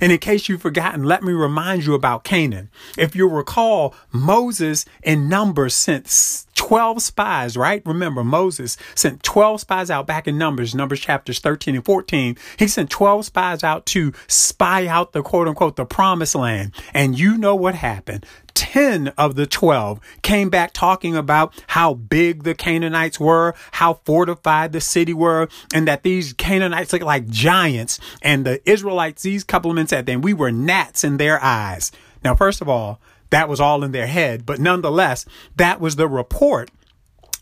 And 0.00 0.10
in 0.12 0.18
case 0.18 0.48
you've 0.48 0.62
forgotten, 0.62 1.04
let 1.04 1.22
me 1.22 1.32
remind 1.32 1.86
you 1.86 1.94
about 1.94 2.24
Canaan. 2.24 2.68
If 2.98 3.14
you 3.14 3.28
recall, 3.28 3.94
Moses 4.12 4.84
in 5.02 5.28
Numbers 5.28 5.74
sent 5.74 6.08
12 6.54 7.02
spies, 7.02 7.56
right? 7.56 7.82
Remember, 7.84 8.24
Moses 8.24 8.76
sent 8.94 9.22
12 9.22 9.60
spies 9.60 9.90
out 9.90 10.06
back 10.06 10.26
in 10.26 10.38
Numbers, 10.38 10.74
Numbers 10.74 11.00
chapters 11.00 11.38
13 11.38 11.74
and 11.74 11.84
14. 11.84 12.36
He 12.58 12.68
sent 12.68 12.90
12 12.90 13.26
spies 13.26 13.64
out 13.64 13.86
to 13.86 14.12
spy 14.26 14.86
out 14.86 15.12
the 15.12 15.22
quote 15.22 15.48
unquote 15.48 15.76
the 15.76 15.84
promised 15.84 16.34
land. 16.34 16.74
And 16.92 17.18
you 17.18 17.36
know 17.36 17.54
what 17.54 17.74
happened. 17.74 18.26
10 18.54 19.08
of 19.18 19.34
the 19.34 19.46
12 19.46 20.00
came 20.22 20.48
back 20.48 20.72
talking 20.72 21.16
about 21.16 21.52
how 21.68 21.94
big 21.94 22.44
the 22.44 22.54
Canaanites 22.54 23.18
were, 23.18 23.54
how 23.72 23.94
fortified 24.04 24.72
the 24.72 24.80
city 24.80 25.12
were, 25.12 25.48
and 25.74 25.88
that 25.88 26.02
these 26.02 26.32
Canaanites 26.32 26.92
look 26.92 27.02
like 27.02 27.28
giants. 27.28 27.98
And 28.22 28.44
the 28.44 28.68
Israelites, 28.68 29.22
these 29.22 29.44
couple 29.44 29.70
of 29.70 29.74
men 29.74 29.88
said, 29.88 30.06
then 30.06 30.20
we 30.20 30.32
were 30.32 30.52
gnats 30.52 31.04
in 31.04 31.16
their 31.16 31.42
eyes. 31.42 31.90
Now, 32.22 32.34
first 32.34 32.60
of 32.60 32.68
all, 32.68 33.00
that 33.30 33.48
was 33.48 33.60
all 33.60 33.82
in 33.82 33.92
their 33.92 34.06
head, 34.06 34.46
but 34.46 34.60
nonetheless, 34.60 35.26
that 35.56 35.80
was 35.80 35.96
the 35.96 36.08
report 36.08 36.70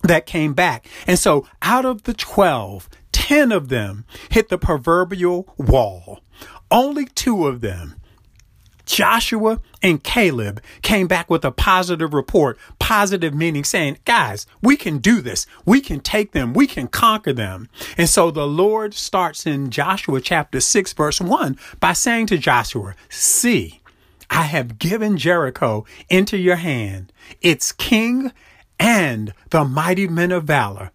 that 0.02 0.26
came 0.26 0.54
back. 0.54 0.86
And 1.06 1.18
so 1.18 1.46
out 1.60 1.84
of 1.84 2.04
the 2.04 2.14
12, 2.14 2.88
10 3.12 3.52
of 3.52 3.68
them 3.68 4.04
hit 4.30 4.48
the 4.48 4.58
proverbial 4.58 5.52
wall. 5.56 6.20
Only 6.70 7.04
two 7.06 7.46
of 7.46 7.60
them 7.60 7.96
Joshua 8.84 9.60
and 9.82 10.02
Caleb 10.02 10.62
came 10.82 11.06
back 11.06 11.30
with 11.30 11.44
a 11.44 11.50
positive 11.50 12.12
report, 12.12 12.58
positive 12.78 13.34
meaning 13.34 13.64
saying, 13.64 13.98
guys, 14.04 14.46
we 14.60 14.76
can 14.76 14.98
do 14.98 15.20
this. 15.20 15.46
We 15.64 15.80
can 15.80 16.00
take 16.00 16.32
them. 16.32 16.52
We 16.52 16.66
can 16.66 16.88
conquer 16.88 17.32
them. 17.32 17.68
And 17.96 18.08
so 18.08 18.30
the 18.30 18.46
Lord 18.46 18.94
starts 18.94 19.46
in 19.46 19.70
Joshua 19.70 20.20
chapter 20.20 20.60
6, 20.60 20.92
verse 20.92 21.20
1 21.20 21.58
by 21.80 21.92
saying 21.92 22.26
to 22.26 22.38
Joshua, 22.38 22.94
see, 23.08 23.80
I 24.32 24.44
have 24.44 24.78
given 24.78 25.18
Jericho 25.18 25.84
into 26.08 26.38
your 26.38 26.56
hand, 26.56 27.12
its 27.42 27.70
king 27.70 28.32
and 28.80 29.34
the 29.50 29.62
mighty 29.62 30.08
men 30.08 30.32
of 30.32 30.44
valor. 30.44 30.90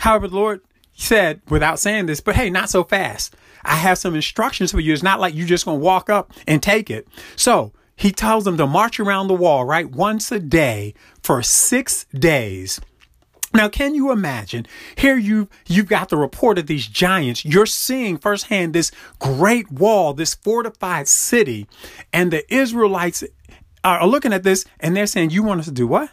However, 0.00 0.26
the 0.26 0.34
Lord 0.34 0.60
said, 0.92 1.40
without 1.48 1.78
saying 1.78 2.06
this, 2.06 2.20
but 2.20 2.34
hey, 2.34 2.50
not 2.50 2.70
so 2.70 2.82
fast. 2.82 3.36
I 3.62 3.76
have 3.76 3.98
some 3.98 4.16
instructions 4.16 4.72
for 4.72 4.80
you. 4.80 4.92
It's 4.92 5.02
not 5.02 5.20
like 5.20 5.32
you're 5.32 5.46
just 5.46 5.64
going 5.64 5.78
to 5.78 5.84
walk 5.84 6.10
up 6.10 6.32
and 6.48 6.60
take 6.60 6.90
it. 6.90 7.06
So 7.36 7.72
he 7.94 8.10
tells 8.10 8.42
them 8.42 8.56
to 8.56 8.66
march 8.66 8.98
around 8.98 9.28
the 9.28 9.34
wall, 9.34 9.64
right? 9.64 9.88
Once 9.88 10.32
a 10.32 10.40
day 10.40 10.92
for 11.22 11.40
six 11.40 12.04
days. 12.12 12.80
Now, 13.54 13.68
can 13.68 13.94
you 13.94 14.10
imagine? 14.12 14.66
Here 14.96 15.16
you've 15.16 15.48
you've 15.66 15.88
got 15.88 16.08
the 16.08 16.16
report 16.16 16.58
of 16.58 16.66
these 16.66 16.86
giants. 16.86 17.44
You're 17.44 17.66
seeing 17.66 18.16
firsthand 18.18 18.72
this 18.72 18.90
great 19.18 19.70
wall, 19.70 20.14
this 20.14 20.34
fortified 20.34 21.06
city, 21.08 21.66
and 22.12 22.30
the 22.30 22.54
Israelites 22.54 23.22
are 23.84 24.06
looking 24.06 24.32
at 24.32 24.42
this 24.42 24.64
and 24.80 24.96
they're 24.96 25.06
saying, 25.06 25.30
"You 25.30 25.42
want 25.42 25.60
us 25.60 25.66
to 25.66 25.72
do 25.72 25.86
what? 25.86 26.10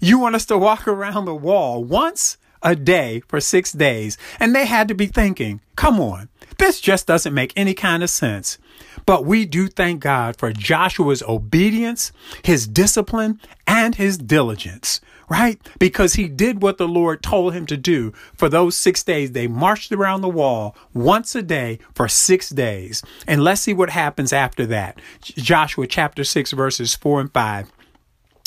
You 0.00 0.18
want 0.18 0.34
us 0.34 0.46
to 0.46 0.56
walk 0.56 0.88
around 0.88 1.24
the 1.24 1.34
wall 1.34 1.84
once 1.84 2.38
a 2.62 2.74
day 2.74 3.22
for 3.28 3.40
six 3.40 3.72
days?" 3.72 4.16
And 4.40 4.54
they 4.54 4.64
had 4.64 4.88
to 4.88 4.94
be 4.94 5.06
thinking, 5.06 5.60
"Come 5.76 6.00
on, 6.00 6.28
this 6.58 6.80
just 6.80 7.06
doesn't 7.06 7.34
make 7.34 7.52
any 7.56 7.74
kind 7.74 8.02
of 8.02 8.10
sense. 8.10 8.58
But 9.06 9.24
we 9.24 9.46
do 9.46 9.68
thank 9.68 10.00
God 10.00 10.36
for 10.36 10.52
Joshua's 10.52 11.22
obedience, 11.22 12.12
his 12.44 12.66
discipline, 12.66 13.40
and 13.66 13.94
his 13.94 14.18
diligence, 14.18 15.00
right? 15.28 15.60
Because 15.78 16.14
he 16.14 16.28
did 16.28 16.62
what 16.62 16.78
the 16.78 16.88
Lord 16.88 17.22
told 17.22 17.54
him 17.54 17.64
to 17.66 17.76
do 17.76 18.12
for 18.34 18.48
those 18.48 18.76
six 18.76 19.02
days. 19.02 19.32
They 19.32 19.46
marched 19.46 19.92
around 19.92 20.20
the 20.20 20.28
wall 20.28 20.76
once 20.92 21.34
a 21.34 21.42
day 21.42 21.78
for 21.94 22.08
six 22.08 22.50
days. 22.50 23.02
And 23.26 23.42
let's 23.42 23.62
see 23.62 23.72
what 23.72 23.90
happens 23.90 24.32
after 24.32 24.66
that. 24.66 25.00
Joshua 25.22 25.86
chapter 25.86 26.24
6, 26.24 26.52
verses 26.52 26.94
4 26.94 27.20
and 27.20 27.32
5. 27.32 27.72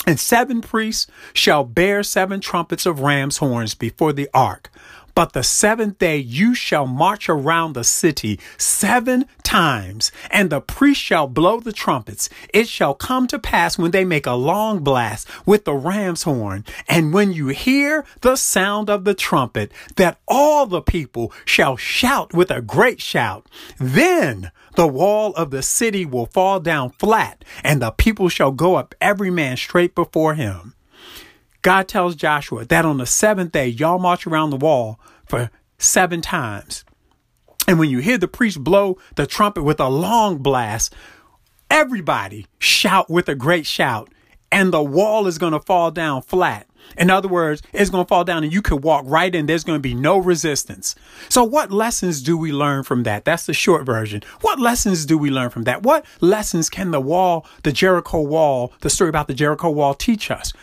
And 0.08 0.20
seven 0.20 0.62
priests 0.62 1.06
shall 1.34 1.64
bear 1.64 2.02
seven 2.02 2.40
trumpets 2.40 2.88
of 2.88 3.02
ram's 3.02 3.38
horns 3.38 3.76
before 3.76 4.14
the 4.14 4.30
ark. 4.34 4.72
But 5.16 5.34
the 5.34 5.44
seventh 5.44 6.00
day 6.00 6.18
you 6.18 6.56
shall 6.56 6.88
march 6.88 7.30
around 7.30 7.74
the 7.74 7.84
city 7.84 8.40
seven 8.58 9.26
times, 9.44 10.12
and 10.30 10.50
the 10.50 10.62
priest 10.62 11.02
shall 11.02 11.28
blow 11.28 11.60
the 11.60 11.74
trumpets. 11.74 12.30
It 12.54 12.68
shall 12.68 12.94
come 12.94 13.28
to 13.28 13.40
pass 13.40 13.78
when 13.78 13.92
they 13.92 14.06
make 14.06 14.26
a 14.26 14.34
long 14.34 14.80
blast 14.84 15.28
with 15.46 15.66
the 15.66 15.74
ram's 15.74 16.24
horn, 16.24 16.66
and 16.88 17.14
when 17.14 17.32
you 17.34 17.48
hear 17.48 18.06
the 18.22 18.36
sound 18.36 18.90
of 18.90 19.04
the 19.04 19.14
trumpet, 19.14 19.72
that 19.96 20.20
all 20.28 20.66
the 20.66 20.82
people 20.82 21.32
shall 21.46 21.76
shout 21.78 22.34
with 22.34 22.52
a 22.52 22.62
great 22.62 23.02
shout. 23.02 23.46
Then 23.78 24.52
the 24.76 24.88
wall 24.88 25.34
of 25.34 25.52
the 25.52 25.62
city 25.62 26.06
will 26.06 26.28
fall 26.28 26.60
down 26.60 26.92
flat, 26.92 27.44
and 27.64 27.82
the 27.82 27.92
people 27.92 28.30
shall 28.30 28.52
go 28.52 28.76
up 28.76 28.96
every 29.02 29.30
man 29.30 29.58
straight 29.58 29.96
before 29.96 30.36
him. 30.36 30.74
God 31.62 31.88
tells 31.88 32.16
Joshua 32.16 32.66
that 32.66 32.86
on 32.86 32.98
the 32.98 33.06
seventh 33.06 33.52
day, 33.52 33.68
y'all 33.68 34.00
march 34.00 34.26
around 34.26 34.50
the 34.50 34.58
wall 34.58 35.00
for 35.26 35.52
seven 35.78 36.22
times. 36.22 36.84
And 37.68 37.78
when 37.78 37.90
you 37.90 38.00
hear 38.00 38.18
the 38.18 38.28
priest 38.28 38.64
blow 38.64 38.98
the 39.16 39.28
trumpet 39.28 39.64
with 39.64 39.80
a 39.80 39.90
long 39.90 40.40
blast, 40.40 40.94
everybody 41.70 42.48
shout 42.60 43.10
with 43.10 43.30
a 43.30 43.36
great 43.36 43.66
shout, 43.66 44.10
and 44.52 44.74
the 44.74 44.84
wall 44.84 45.28
is 45.28 45.38
going 45.38 45.54
to 45.54 45.60
fall 45.60 45.92
down 45.92 46.22
flat. 46.24 46.68
In 46.98 47.10
other 47.10 47.28
words, 47.28 47.62
it's 47.74 47.90
going 47.92 48.04
to 48.04 48.08
fall 48.08 48.24
down 48.24 48.44
and 48.44 48.52
you 48.52 48.62
can 48.62 48.82
walk 48.82 49.06
right 49.08 49.34
in. 49.34 49.46
There's 49.46 49.64
going 49.64 49.78
to 49.78 49.82
be 49.82 49.94
no 49.94 50.18
resistance. 50.18 50.96
So 51.30 51.44
what 51.44 51.72
lessons 51.72 52.22
do 52.22 52.36
we 52.36 52.52
learn 52.52 52.84
from 52.84 53.04
that? 53.04 53.24
That's 53.24 53.46
the 53.46 53.54
short 53.54 53.86
version. 53.86 54.24
What 54.42 54.60
lessons 54.60 55.06
do 55.06 55.18
we 55.18 55.30
learn 55.30 55.52
from 55.52 55.64
that? 55.66 55.84
What 55.84 56.06
lessons 56.20 56.70
can 56.70 56.92
the 56.92 57.00
wall, 57.00 57.46
the 57.64 57.72
Jericho 57.72 58.22
wall, 58.22 58.74
the 58.82 58.90
story 58.90 59.10
about 59.10 59.28
the 59.28 59.36
Jericho 59.36 59.70
wall 59.70 59.94
teach 59.94 60.32
us? 60.32 60.54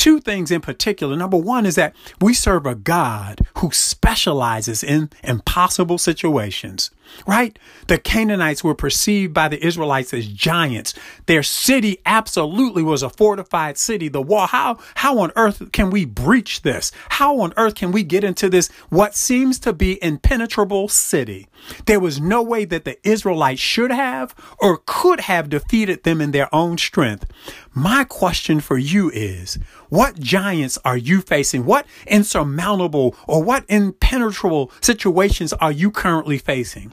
Two 0.00 0.18
things 0.18 0.50
in 0.50 0.62
particular. 0.62 1.14
Number 1.14 1.36
one 1.36 1.66
is 1.66 1.74
that 1.74 1.94
we 2.22 2.32
serve 2.32 2.64
a 2.64 2.74
God 2.74 3.42
who 3.58 3.70
specializes 3.70 4.82
in 4.82 5.10
impossible 5.22 5.98
situations 5.98 6.90
right? 7.26 7.58
The 7.86 7.98
Canaanites 7.98 8.64
were 8.64 8.74
perceived 8.74 9.34
by 9.34 9.48
the 9.48 9.64
Israelites 9.64 10.14
as 10.14 10.26
giants. 10.26 10.94
Their 11.26 11.42
city 11.42 11.98
absolutely 12.06 12.82
was 12.82 13.02
a 13.02 13.10
fortified 13.10 13.78
city. 13.78 14.08
The 14.08 14.22
wall, 14.22 14.46
how, 14.46 14.78
how 14.94 15.18
on 15.18 15.32
earth 15.36 15.72
can 15.72 15.90
we 15.90 16.04
breach 16.04 16.62
this? 16.62 16.92
How 17.10 17.40
on 17.40 17.52
earth 17.56 17.74
can 17.74 17.92
we 17.92 18.02
get 18.02 18.24
into 18.24 18.48
this, 18.48 18.68
what 18.88 19.14
seems 19.14 19.58
to 19.60 19.72
be 19.72 20.02
impenetrable 20.02 20.88
city? 20.88 21.46
There 21.86 22.00
was 22.00 22.20
no 22.20 22.42
way 22.42 22.64
that 22.64 22.84
the 22.84 22.96
Israelites 23.06 23.60
should 23.60 23.90
have 23.90 24.34
or 24.58 24.82
could 24.86 25.20
have 25.20 25.50
defeated 25.50 26.04
them 26.04 26.20
in 26.20 26.30
their 26.30 26.52
own 26.54 26.78
strength. 26.78 27.26
My 27.74 28.04
question 28.04 28.60
for 28.60 28.78
you 28.78 29.10
is, 29.10 29.58
what 29.88 30.18
giants 30.18 30.78
are 30.84 30.96
you 30.96 31.20
facing? 31.20 31.64
What 31.64 31.86
insurmountable 32.06 33.14
or 33.26 33.42
what 33.42 33.64
impenetrable 33.68 34.72
situations 34.80 35.52
are 35.54 35.72
you 35.72 35.90
currently 35.90 36.38
facing? 36.38 36.92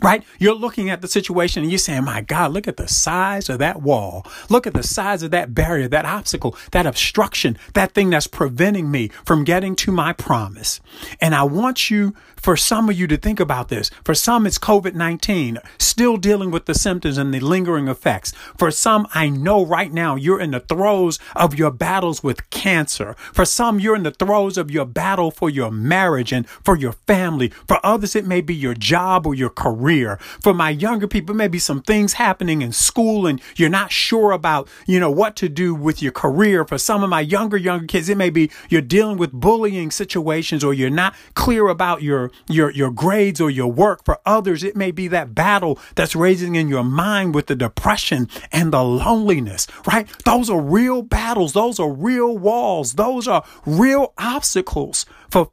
Right? 0.00 0.22
You're 0.38 0.54
looking 0.54 0.90
at 0.90 1.02
the 1.02 1.08
situation 1.08 1.62
and 1.62 1.72
you're 1.72 1.78
saying, 1.78 2.04
my 2.04 2.20
God, 2.20 2.52
look 2.52 2.68
at 2.68 2.76
the 2.76 2.86
size 2.86 3.48
of 3.48 3.58
that 3.58 3.82
wall. 3.82 4.24
Look 4.48 4.66
at 4.66 4.74
the 4.74 4.82
size 4.84 5.24
of 5.24 5.32
that 5.32 5.54
barrier, 5.54 5.88
that 5.88 6.04
obstacle, 6.04 6.56
that 6.70 6.86
obstruction, 6.86 7.58
that 7.74 7.92
thing 7.92 8.10
that's 8.10 8.28
preventing 8.28 8.90
me 8.90 9.08
from 9.24 9.42
getting 9.42 9.74
to 9.76 9.90
my 9.90 10.12
promise. 10.12 10.80
And 11.20 11.34
I 11.34 11.42
want 11.42 11.90
you 11.90 12.14
for 12.36 12.56
some 12.56 12.88
of 12.88 12.96
you 12.96 13.08
to 13.08 13.16
think 13.16 13.40
about 13.40 13.68
this. 13.68 13.90
For 14.04 14.14
some, 14.14 14.46
it's 14.46 14.58
COVID 14.58 14.94
19, 14.94 15.58
still 15.78 16.16
dealing 16.16 16.52
with 16.52 16.66
the 16.66 16.74
symptoms 16.74 17.18
and 17.18 17.34
the 17.34 17.40
lingering 17.40 17.88
effects. 17.88 18.32
For 18.56 18.70
some, 18.70 19.08
I 19.14 19.28
know 19.28 19.66
right 19.66 19.92
now 19.92 20.14
you're 20.14 20.40
in 20.40 20.52
the 20.52 20.60
throes 20.60 21.18
of 21.34 21.58
your 21.58 21.72
battles 21.72 22.22
with 22.22 22.48
cancer. 22.50 23.14
For 23.32 23.44
some, 23.44 23.80
you're 23.80 23.96
in 23.96 24.04
the 24.04 24.12
throes 24.12 24.56
of 24.56 24.70
your 24.70 24.86
battle 24.86 25.32
for 25.32 25.50
your 25.50 25.72
marriage 25.72 26.32
and 26.32 26.48
for 26.48 26.76
your 26.76 26.92
family. 26.92 27.48
For 27.66 27.84
others, 27.84 28.14
it 28.14 28.26
may 28.26 28.40
be 28.40 28.54
your 28.54 28.74
job 28.74 29.26
or 29.26 29.34
your 29.34 29.50
career 29.50 29.87
career. 29.88 30.18
For 30.42 30.52
my 30.52 30.68
younger 30.68 31.08
people, 31.08 31.34
maybe 31.34 31.58
some 31.58 31.80
things 31.80 32.14
happening 32.14 32.60
in 32.60 32.72
school 32.72 33.26
and 33.26 33.40
you're 33.56 33.70
not 33.70 33.90
sure 33.90 34.32
about, 34.32 34.68
you 34.86 35.00
know, 35.00 35.10
what 35.10 35.34
to 35.36 35.48
do 35.48 35.74
with 35.74 36.02
your 36.02 36.12
career. 36.12 36.64
For 36.66 36.76
some 36.76 37.02
of 37.02 37.08
my 37.08 37.20
younger, 37.22 37.56
younger 37.56 37.86
kids, 37.86 38.10
it 38.10 38.18
may 38.18 38.28
be 38.28 38.50
you're 38.68 38.82
dealing 38.82 39.16
with 39.16 39.32
bullying 39.32 39.90
situations 39.90 40.62
or 40.62 40.74
you're 40.74 40.90
not 40.90 41.14
clear 41.32 41.68
about 41.68 42.02
your, 42.02 42.30
your, 42.48 42.70
your 42.72 42.90
grades 42.90 43.40
or 43.40 43.48
your 43.48 43.72
work. 43.72 44.04
For 44.04 44.18
others, 44.26 44.62
it 44.62 44.76
may 44.76 44.90
be 44.90 45.08
that 45.08 45.34
battle 45.34 45.78
that's 45.94 46.14
raging 46.14 46.54
in 46.54 46.68
your 46.68 46.84
mind 46.84 47.34
with 47.34 47.46
the 47.46 47.56
depression 47.56 48.28
and 48.52 48.72
the 48.72 48.84
loneliness, 48.84 49.66
right? 49.86 50.06
Those 50.26 50.50
are 50.50 50.60
real 50.60 51.00
battles. 51.00 51.54
Those 51.54 51.80
are 51.80 51.90
real 51.90 52.36
walls. 52.36 52.94
Those 52.94 53.26
are 53.26 53.42
real 53.64 54.12
obstacles 54.18 55.06
for 55.30 55.50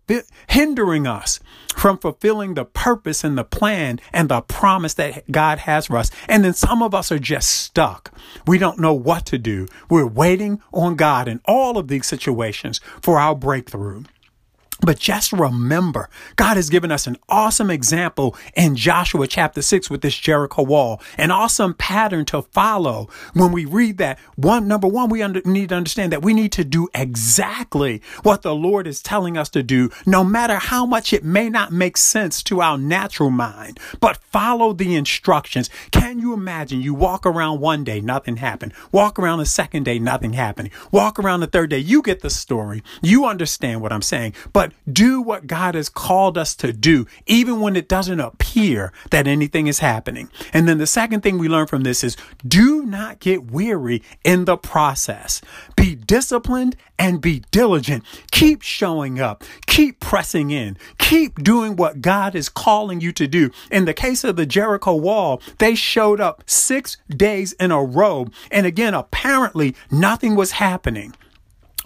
hindering 0.48 1.08
us 1.08 1.40
from 1.76 1.98
fulfilling 1.98 2.54
the 2.54 2.66
purpose 2.66 3.24
and 3.24 3.38
the 3.38 3.44
plan 3.44 4.00
and 4.14 4.25
the 4.28 4.42
promise 4.42 4.94
that 4.96 5.30
God 5.32 5.60
has 5.60 5.88
for 5.88 5.98
us. 5.98 6.12
And 6.28 6.44
then 6.44 6.54
some 6.54 6.82
of 6.82 6.94
us 6.94 7.12
are 7.12 7.20
just 7.20 7.50
stuck. 7.50 8.12
We 8.48 8.58
don't 8.58 8.80
know 8.80 8.94
what 8.94 9.26
to 9.28 9.38
do. 9.38 9.68
We're 9.90 10.08
waiting 10.08 10.62
on 10.74 10.96
God 10.96 11.28
in 11.28 11.42
all 11.46 11.78
of 11.78 11.88
these 11.88 12.06
situations 12.06 12.80
for 13.02 13.20
our 13.20 13.36
breakthrough. 13.36 14.04
But 14.82 15.00
just 15.00 15.32
remember, 15.32 16.10
God 16.36 16.58
has 16.58 16.70
given 16.70 16.92
us 16.92 17.08
an 17.08 17.18
awesome 17.30 17.70
example 17.70 18.36
in 18.56 18.76
Joshua 18.76 19.26
chapter 19.26 19.62
6 19.62 19.90
with 19.90 20.02
this 20.02 20.18
Jericho 20.18 20.64
wall, 20.64 21.02
an 21.18 21.32
awesome 21.32 21.74
pattern 21.74 22.26
to 22.26 22.42
follow. 22.42 23.10
When 23.34 23.52
we 23.52 23.66
read 23.66 23.98
that, 24.00 24.20
one, 24.36 24.68
number 24.68 24.88
one, 24.88 25.10
we 25.10 25.22
under, 25.22 25.42
need 25.46 25.70
to 25.70 25.76
understand 25.76 26.12
that 26.12 26.24
we 26.24 26.34
need 26.34 26.52
to 26.54 26.66
do 26.66 26.90
exactly 26.94 28.02
what 28.24 28.42
the 28.42 28.54
Lord 28.54 28.86
is 28.86 29.02
telling 29.02 29.38
us 29.38 29.50
to 29.50 29.64
do, 29.64 29.90
no 30.06 30.24
matter 30.24 30.56
how 30.56 30.86
much 30.86 31.14
it 31.14 31.24
may 31.24 31.50
not 31.50 31.72
make 31.72 31.96
sense 31.96 32.44
to 32.44 32.62
our 32.62 32.78
natural 32.78 33.30
mind, 33.30 33.80
but 34.00 34.18
follow 34.18 34.74
the 34.74 34.96
instructions. 34.96 35.70
Can 35.92 36.20
you 36.20 36.34
imagine 36.34 36.82
you 36.82 36.94
walk 36.94 37.26
around 37.26 37.62
one 37.62 37.84
day, 37.84 38.02
nothing 38.02 38.38
happened. 38.38 38.74
Walk 38.92 39.18
around 39.18 39.40
the 39.40 39.46
second 39.46 39.84
day, 39.84 40.00
nothing 40.00 40.34
happening. 40.34 40.72
Walk 40.92 41.18
around 41.18 41.40
the 41.40 41.48
third 41.48 41.70
day, 41.70 41.80
you 41.80 42.02
get 42.02 42.20
the 42.20 42.30
story. 42.30 42.84
You 43.02 43.26
understand 43.26 43.82
what 43.82 43.94
I'm 43.94 44.02
saying, 44.02 44.34
but 44.52 44.74
do 44.92 45.22
what 45.22 45.48
God 45.48 45.76
has 45.76 45.90
called 45.90 46.38
us 46.38 46.56
to 46.58 46.72
do, 46.72 47.06
even 47.26 47.60
when 47.60 47.76
it 47.76 47.90
doesn't 47.90 48.20
appear 48.20 48.94
that 49.12 49.28
anything 49.28 49.68
is 49.68 49.80
happening. 49.80 50.30
And 50.54 50.68
then 50.68 50.78
the 50.78 50.88
second 50.88 51.22
thing 51.22 51.38
we 51.38 51.48
learn 51.48 51.68
from 51.68 51.84
this 51.84 52.04
is 52.04 52.18
do 52.48 52.86
not 52.86 53.20
get 53.20 53.52
weary 53.52 54.04
in 54.24 54.46
the 54.46 54.58
process. 54.58 55.42
Be 55.76 55.96
disciplined 55.96 56.76
and 56.98 57.22
be 57.22 57.44
diligent. 57.52 58.04
Keep 58.32 58.62
showing 58.62 59.20
up. 59.20 59.44
Keep 59.66 60.00
pressing 60.00 60.52
in. 60.52 60.78
Keep 60.98 61.44
doing 61.44 61.76
what 61.76 62.02
God 62.02 62.36
is 62.36 62.50
calling 62.50 63.02
you 63.02 63.12
to 63.14 63.28
do. 63.28 63.52
In 63.72 63.86
the 63.86 63.94
case 63.94 64.24
of 64.24 64.36
the 64.36 64.46
Jericho 64.46 64.96
wall, 64.96 65.42
they 65.58 65.76
showed 65.76 66.22
up 66.22 66.44
six 66.46 66.98
days 67.10 67.54
in 67.54 67.72
a 67.72 67.84
row. 67.84 68.28
And 68.52 68.66
again, 68.66 68.94
apparently 68.94 69.76
nothing 69.92 70.36
was 70.36 70.52
happening. 70.52 71.14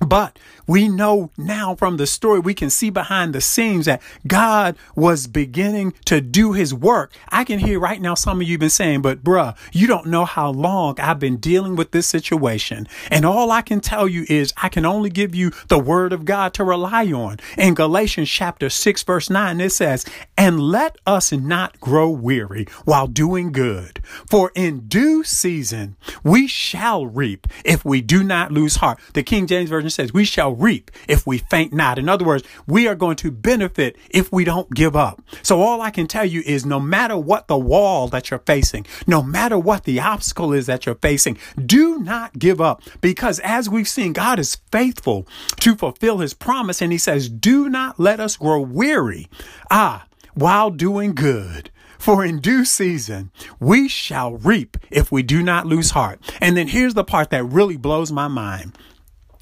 But 0.06 0.40
we 0.70 0.88
know 0.88 1.32
now 1.36 1.74
from 1.74 1.98
the 1.98 2.06
story, 2.06 2.40
we 2.40 2.54
can 2.54 2.70
see 2.70 2.92
behind 2.92 3.34
the 3.34 3.42
scenes 3.42 3.88
that 3.88 4.04
God 4.28 4.78
was 4.96 5.26
beginning 5.26 5.96
to 6.06 6.22
do 6.22 6.54
his 6.54 6.76
work. 6.76 7.12
I 7.30 7.44
can 7.44 7.58
hear 7.58 7.80
right 7.80 8.00
now 8.00 8.14
some 8.14 8.40
of 8.40 8.48
you 8.48 8.60
been 8.60 8.70
saying, 8.70 9.02
but 9.02 9.24
bruh, 9.24 9.58
you 9.74 9.88
don't 9.88 10.06
know 10.06 10.26
how 10.26 10.52
long 10.52 11.00
I've 11.00 11.18
been 11.18 11.38
dealing 11.38 11.76
with 11.76 11.90
this 11.90 12.06
situation. 12.06 12.88
And 13.10 13.26
all 13.26 13.50
I 13.50 13.64
can 13.64 13.82
tell 13.82 14.08
you 14.08 14.28
is 14.30 14.54
I 14.62 14.70
can 14.70 14.86
only 14.86 15.10
give 15.10 15.34
you 15.34 15.52
the 15.70 15.80
word 15.80 16.14
of 16.14 16.24
God 16.24 16.54
to 16.54 16.64
rely 16.64 17.08
on. 17.08 17.38
In 17.58 17.74
Galatians 17.74 18.30
chapter 18.30 18.70
6, 18.70 19.02
verse 19.02 19.32
9, 19.32 19.60
it 19.60 19.72
says, 19.72 20.06
And 20.38 20.60
let 20.60 20.98
us 21.08 21.32
not 21.32 21.80
grow 21.80 22.12
weary 22.12 22.68
while 22.86 23.08
doing 23.08 23.52
good, 23.52 24.04
for 24.30 24.52
in 24.54 24.82
due 24.82 25.24
season 25.24 25.96
we 26.24 26.46
shall 26.46 27.08
reap 27.08 27.48
if 27.66 27.84
we 27.84 28.02
do 28.02 28.24
not 28.24 28.52
lose 28.52 28.76
heart. 28.76 29.00
The 29.16 29.24
King 29.24 29.48
James 29.48 29.72
Version 29.72 29.90
says, 29.90 30.14
We 30.14 30.26
shall 30.26 30.59
reap 30.60 30.92
if 31.08 31.26
we 31.26 31.40
faint 31.40 31.74
not. 31.74 31.98
In 31.98 32.10
other 32.10 32.26
words, 32.26 32.44
we 32.68 32.88
are 32.88 32.96
going 32.96 33.16
to 33.18 33.32
benefit 33.32 33.98
if 34.10 34.32
we 34.32 34.44
don't 34.44 34.70
give 34.74 34.96
up. 34.96 35.22
So 35.42 35.62
all 35.62 35.82
I 35.82 35.92
can 35.92 36.08
tell 36.08 36.26
you 36.26 36.42
is 36.46 36.66
no 36.66 36.80
matter 36.80 37.18
what 37.18 37.48
the 37.48 37.58
wall 37.58 38.08
that 38.10 38.30
you're 38.30 38.40
facing, 38.40 38.86
no 39.08 39.24
matter 39.24 39.58
what 39.58 39.84
the 39.84 40.00
obstacle 40.00 40.54
is 40.54 40.66
that 40.68 40.86
you're 40.86 40.96
facing, 40.96 41.38
do 41.66 42.00
not 42.00 42.38
give 42.38 42.62
up 42.62 42.82
because 43.02 43.40
as 43.40 43.70
we've 43.70 43.88
seen, 43.88 44.14
God 44.14 44.40
is 44.40 44.58
faithful 44.72 45.28
to 45.58 45.76
fulfill 45.76 46.20
his 46.20 46.34
promise. 46.34 46.82
And 46.82 46.92
he 46.92 46.98
says, 46.98 47.30
do 47.30 47.70
not 47.70 48.00
let 48.00 48.20
us 48.20 48.38
grow 48.38 48.62
weary. 48.62 49.28
Ah, 49.72 50.06
while 50.34 50.70
doing 50.70 51.14
good. 51.14 51.72
For 51.98 52.24
in 52.24 52.40
due 52.40 52.64
season 52.64 53.30
we 53.60 53.90
shall 53.90 54.38
reap 54.38 54.78
if 54.90 55.12
we 55.12 55.22
do 55.22 55.44
not 55.44 55.66
lose 55.68 55.92
heart. 55.92 56.20
And 56.40 56.56
then 56.56 56.70
here's 56.70 56.94
the 56.94 57.04
part 57.04 57.30
that 57.32 57.44
really 57.44 57.76
blows 57.76 58.12
my 58.12 58.30
mind. 58.30 58.78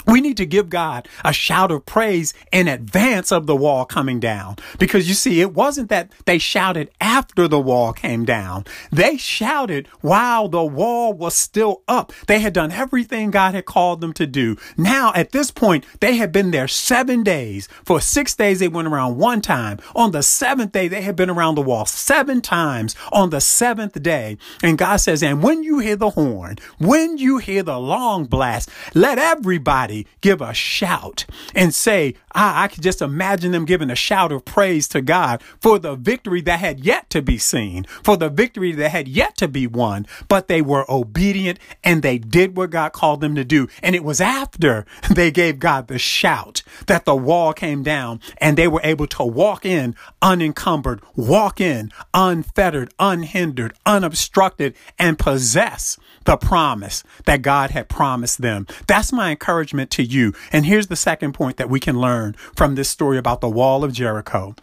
We 0.08 0.22
need 0.22 0.38
to 0.38 0.46
give 0.46 0.70
God 0.70 1.08
a 1.26 1.34
shout 1.34 1.70
of 1.70 1.86
praise 1.86 2.34
in 2.54 2.70
advance 2.70 3.30
of 3.32 3.46
the 3.46 3.56
wall 3.56 3.84
coming 3.84 4.22
down. 4.22 4.56
Because 4.80 5.10
you 5.10 5.13
see, 5.13 5.41
it 5.41 5.54
wasn't 5.54 5.89
that 5.89 6.12
they 6.26 6.38
shouted 6.38 6.89
after 7.02 7.48
the 7.48 7.60
wall 7.60 7.91
came 7.91 8.24
down. 8.24 8.65
They 8.89 9.17
shouted 9.17 9.88
while 10.00 10.48
the 10.48 10.63
wall 10.63 11.13
was 11.13 11.36
still 11.36 11.84
up. 11.89 12.13
They 12.28 12.39
had 12.39 12.54
done 12.54 12.72
everything 12.72 13.32
God 13.32 13.54
had 13.54 13.65
called 13.65 14.00
them 14.00 14.13
to 14.13 14.26
do. 14.26 14.56
Now, 14.78 15.12
at 15.13 15.34
this 15.34 15.52
point, 15.52 15.86
they 16.00 16.15
had 16.15 16.32
been 16.32 16.52
there 16.52 16.70
seven 16.70 17.22
days. 17.22 17.67
For 17.84 18.00
six 18.00 18.34
days, 18.34 18.60
they 18.60 18.70
went 18.70 18.88
around 18.88 19.17
one 19.17 19.41
time. 19.41 19.80
On 19.93 20.12
the 20.12 20.24
seventh 20.24 20.72
day, 20.72 20.88
they 20.88 21.02
had 21.02 21.17
been 21.17 21.30
around 21.30 21.56
the 21.56 21.62
wall 21.62 21.86
seven 21.86 22.41
times 22.41 22.96
on 23.12 23.30
the 23.30 23.41
seventh 23.41 24.02
day. 24.02 24.38
And 24.63 24.78
God 24.78 24.98
says, 24.98 25.22
and 25.22 25.43
when 25.43 25.63
you 25.63 25.80
hear 25.80 25.98
the 25.98 26.12
horn, 26.12 26.58
when 26.78 27.17
you 27.17 27.39
hear 27.39 27.62
the 27.63 27.80
long 27.80 28.26
blast, 28.26 28.70
let 28.93 29.20
everybody 29.20 29.97
give 30.22 30.42
a 30.42 30.54
shout 30.54 31.26
and 31.56 31.74
say, 31.74 32.16
I, 32.34 32.66
I 32.66 32.68
could 32.68 32.84
just 32.84 33.02
imagine 33.02 33.52
them 33.52 33.66
giving 33.66 33.90
a 33.90 33.96
shout 33.96 34.32
of 34.32 34.46
praise 34.46 34.88
to 34.90 35.02
God 35.02 35.42
for 35.60 35.80
the 35.80 35.96
victory 35.96 36.42
that 36.42 36.60
had 36.60 36.82
yet 36.82 37.10
to 37.12 37.22
be 37.22 37.38
seen, 37.38 37.86
for 38.04 38.18
the 38.18 38.30
victory 38.30 38.74
that 38.74 38.90
had 38.90 39.08
yet 39.08 39.38
to 39.38 39.48
be 39.48 39.68
won. 39.68 40.06
But 40.28 40.48
they 40.48 40.62
were 40.62 40.86
obedient 40.90 41.60
and 41.84 42.02
they 42.02 42.18
did 42.18 42.58
what 42.58 42.70
God 42.70 42.94
called 42.94 43.22
them 43.22 43.36
to 43.36 43.44
do. 43.44 43.68
And 43.82 43.96
it 43.96 44.04
was 44.04 44.22
after 44.22 44.86
they 45.10 45.32
gave 45.32 45.60
God 45.60 45.88
the 45.88 46.00
shout 46.00 46.64
that 46.88 47.06
the 47.06 47.16
wall 47.16 47.54
came 47.54 47.84
down 47.84 48.20
and 48.38 48.58
they 48.58 48.68
were 48.68 48.82
able 48.84 49.08
to 49.08 49.24
walk 49.24 49.66
in 49.66 49.96
unencumbered, 50.22 51.02
walk 51.16 51.62
in 51.62 51.92
unfettered, 52.14 52.94
unhindered, 53.00 53.74
unobstructed, 53.86 54.76
and 55.00 55.18
possess 55.18 55.98
the 56.28 56.36
promise 56.36 57.06
that 57.24 57.42
God 57.42 57.72
had 57.72 57.88
promised 57.88 58.42
them. 58.42 58.68
That's 58.86 59.13
my 59.13 59.32
encouragement 59.32 59.90
to 59.92 60.04
you. 60.04 60.34
And 60.52 60.66
here's 60.66 60.88
the 60.88 60.98
second 60.98 61.32
point 61.32 61.56
that 61.56 61.70
we 61.70 61.80
can 61.80 62.02
learn 62.02 62.34
from 62.54 62.76
this 62.76 62.90
story 62.90 63.18
about 63.18 63.40
the 63.40 63.50
wall 63.50 63.86
of 63.86 63.94
Jericho. 63.94 64.54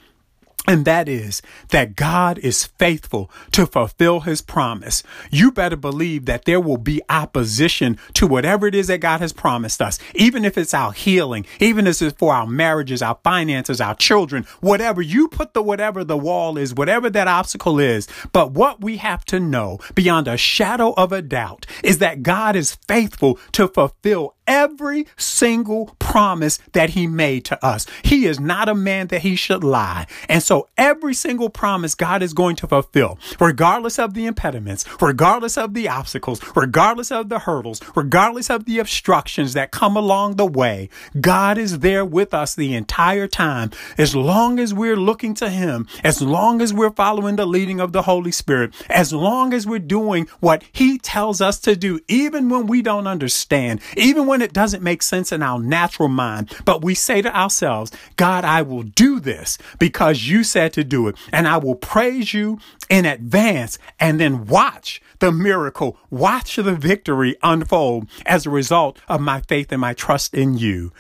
And 0.67 0.87
that 0.87 1.09
is 1.11 1.43
that 1.71 1.95
God 1.95 2.39
is 2.39 2.65
faithful 2.65 3.31
to 3.53 3.67
fulfill 3.67 4.21
his 4.21 4.41
promise. 4.41 5.03
You 5.31 5.53
better 5.53 5.77
believe 5.77 6.25
that 6.25 6.47
there 6.47 6.61
will 6.61 6.79
be 6.79 7.03
opposition 7.11 7.99
to 8.15 8.27
whatever 8.27 8.67
it 8.67 8.75
is 8.75 8.87
that 8.87 9.01
God 9.01 9.21
has 9.21 9.33
promised 9.33 9.83
us, 9.83 9.99
even 10.15 10.43
if 10.45 10.57
it's 10.57 10.73
our 10.73 10.93
healing, 10.93 11.45
even 11.61 11.87
if 11.87 12.01
it's 12.01 12.17
for 12.17 12.33
our 12.33 12.47
marriages, 12.47 13.03
our 13.03 13.19
finances, 13.23 13.79
our 13.81 13.95
children, 13.95 14.47
whatever. 14.61 15.03
You 15.03 15.29
put 15.29 15.53
the 15.53 15.63
whatever 15.63 16.03
the 16.03 16.17
wall 16.17 16.57
is, 16.57 16.75
whatever 16.75 17.11
that 17.11 17.29
obstacle 17.29 17.79
is. 17.79 18.09
But 18.33 18.53
what 18.53 18.81
we 18.81 18.97
have 18.97 19.25
to 19.27 19.41
know 19.41 19.81
beyond 19.95 20.29
a 20.29 20.39
shadow 20.39 20.95
of 20.95 21.13
a 21.13 21.21
doubt 21.21 21.67
is 21.83 21.99
that 21.99 22.23
God 22.23 22.57
is 22.57 22.77
faithful 22.89 23.39
to 23.53 23.69
fulfill 23.69 24.35
every 24.47 25.07
single 25.17 25.95
promise 25.99 26.59
that 26.73 26.91
he 26.91 27.07
made 27.07 27.45
to 27.47 27.65
us. 27.65 27.87
He 28.03 28.27
is 28.27 28.39
not 28.39 28.69
a 28.69 28.75
man 28.75 29.09
that 29.09 29.23
he 29.23 29.37
should 29.37 29.65
lie. 29.65 30.07
And 30.29 30.43
so 30.43 30.69
every 30.77 31.15
single 31.15 31.51
promise 31.51 31.95
God 31.95 32.23
is 32.23 32.35
going 32.35 32.57
to 32.57 32.67
fulfill, 32.67 33.19
regardless 33.41 33.99
of 33.99 34.15
the 34.15 34.27
impediments, 34.27 34.85
regardless 35.01 35.57
of 35.57 35.75
the 35.75 35.89
obstacles, 35.89 36.41
regardless 36.55 37.11
of 37.11 37.29
the 37.29 37.41
hurdles, 37.41 37.81
regardless 37.95 38.51
of 38.51 38.65
the 38.65 38.79
obstructions 38.79 39.55
that 39.55 39.71
come 39.71 39.97
along 39.97 40.37
the 40.37 40.47
way, 40.47 40.89
God 41.21 41.59
is 41.59 41.81
there 41.81 42.05
with 42.05 42.35
us 42.35 42.55
the 42.55 42.75
entire 42.75 43.27
time. 43.27 43.71
As 43.99 44.15
long 44.15 44.59
as 44.59 44.73
we're 44.75 44.97
looking 44.97 45.35
to 45.35 45.51
him, 45.51 45.87
as 46.03 46.21
long 46.23 46.61
as 46.61 46.73
we're 46.73 46.91
following 46.91 47.37
the 47.37 47.47
leading 47.47 47.81
of 47.81 47.93
the 47.93 48.03
Holy 48.03 48.33
Spirit, 48.33 48.75
as 48.89 49.13
long 49.13 49.53
as 49.53 49.67
we're 49.67 49.79
doing 49.79 50.29
what 50.41 50.63
he 50.73 50.99
tells 50.99 51.41
us 51.41 51.59
to 51.61 51.77
do, 51.77 52.01
even 52.09 52.49
when 52.49 52.67
we 52.67 52.83
don't 52.83 53.07
understand, 53.07 53.81
even 53.97 54.27
when 54.27 54.34
it 54.43 54.53
doesn't 54.53 54.83
make 54.83 55.03
sense 55.03 55.33
in 55.33 55.43
our 55.43 55.59
natural 55.59 56.09
mind, 56.09 56.55
but 56.65 56.83
we 56.83 56.95
say 56.95 57.23
to 57.23 57.37
ourselves, 57.37 57.91
God, 58.17 58.45
I 58.45 58.63
will 58.63 58.83
do 58.83 59.21
this 59.21 59.59
because 59.79 60.29
you 60.29 60.45
said 60.45 60.73
to 60.75 60.85
do 60.85 61.09
it. 61.09 61.17
And 61.33 61.49
I 61.49 61.57
will 61.59 61.75
praise 61.75 62.35
you 62.35 62.59
in 62.89 63.07
advance 63.07 63.79
and 63.99 64.21
then 64.21 64.47
watch 64.47 65.01
the 65.19 65.33
miracle, 65.33 65.97
watch 66.11 66.57
the 66.57 66.75
victory 66.75 67.37
unfold 67.43 68.09
as 68.27 68.47
a 68.47 68.51
result 68.51 68.99
of 69.09 69.21
my 69.21 69.41
faith 69.43 69.73
and 69.73 69.81
my 69.81 69.95
trust 69.95 70.35
in 70.35 70.59
you. 70.59 70.93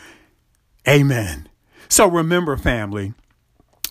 Amen. 0.88 1.48
So 1.88 2.06
remember, 2.06 2.56
family, 2.56 3.14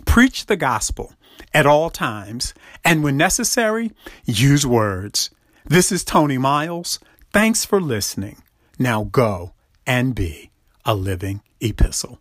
preach 0.05 0.45
the 0.45 0.55
gospel 0.55 1.13
at 1.53 1.65
all 1.65 1.89
times, 1.89 2.53
and 2.83 3.03
when 3.03 3.17
necessary, 3.17 3.91
use 4.25 4.65
words. 4.65 5.29
This 5.65 5.91
is 5.91 6.03
Tony 6.03 6.37
Miles. 6.37 6.99
Thanks 7.31 7.65
for 7.65 7.79
listening. 7.79 8.41
Now 8.79 9.03
go 9.05 9.53
and 9.85 10.15
be 10.15 10.51
a 10.85 10.95
living 10.95 11.41
epistle. 11.61 12.19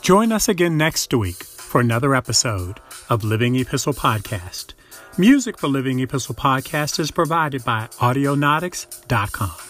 Join 0.00 0.32
us 0.32 0.48
again 0.48 0.76
next 0.76 1.12
week 1.14 1.44
for 1.44 1.80
another 1.80 2.14
episode 2.14 2.80
of 3.08 3.22
Living 3.22 3.54
Epistle 3.54 3.92
Podcast. 3.92 4.72
Music 5.18 5.58
for 5.58 5.68
Living 5.68 6.00
Epistle 6.00 6.34
Podcast 6.34 6.98
is 6.98 7.10
provided 7.10 7.64
by 7.64 7.86
Audionautix.com. 7.98 9.69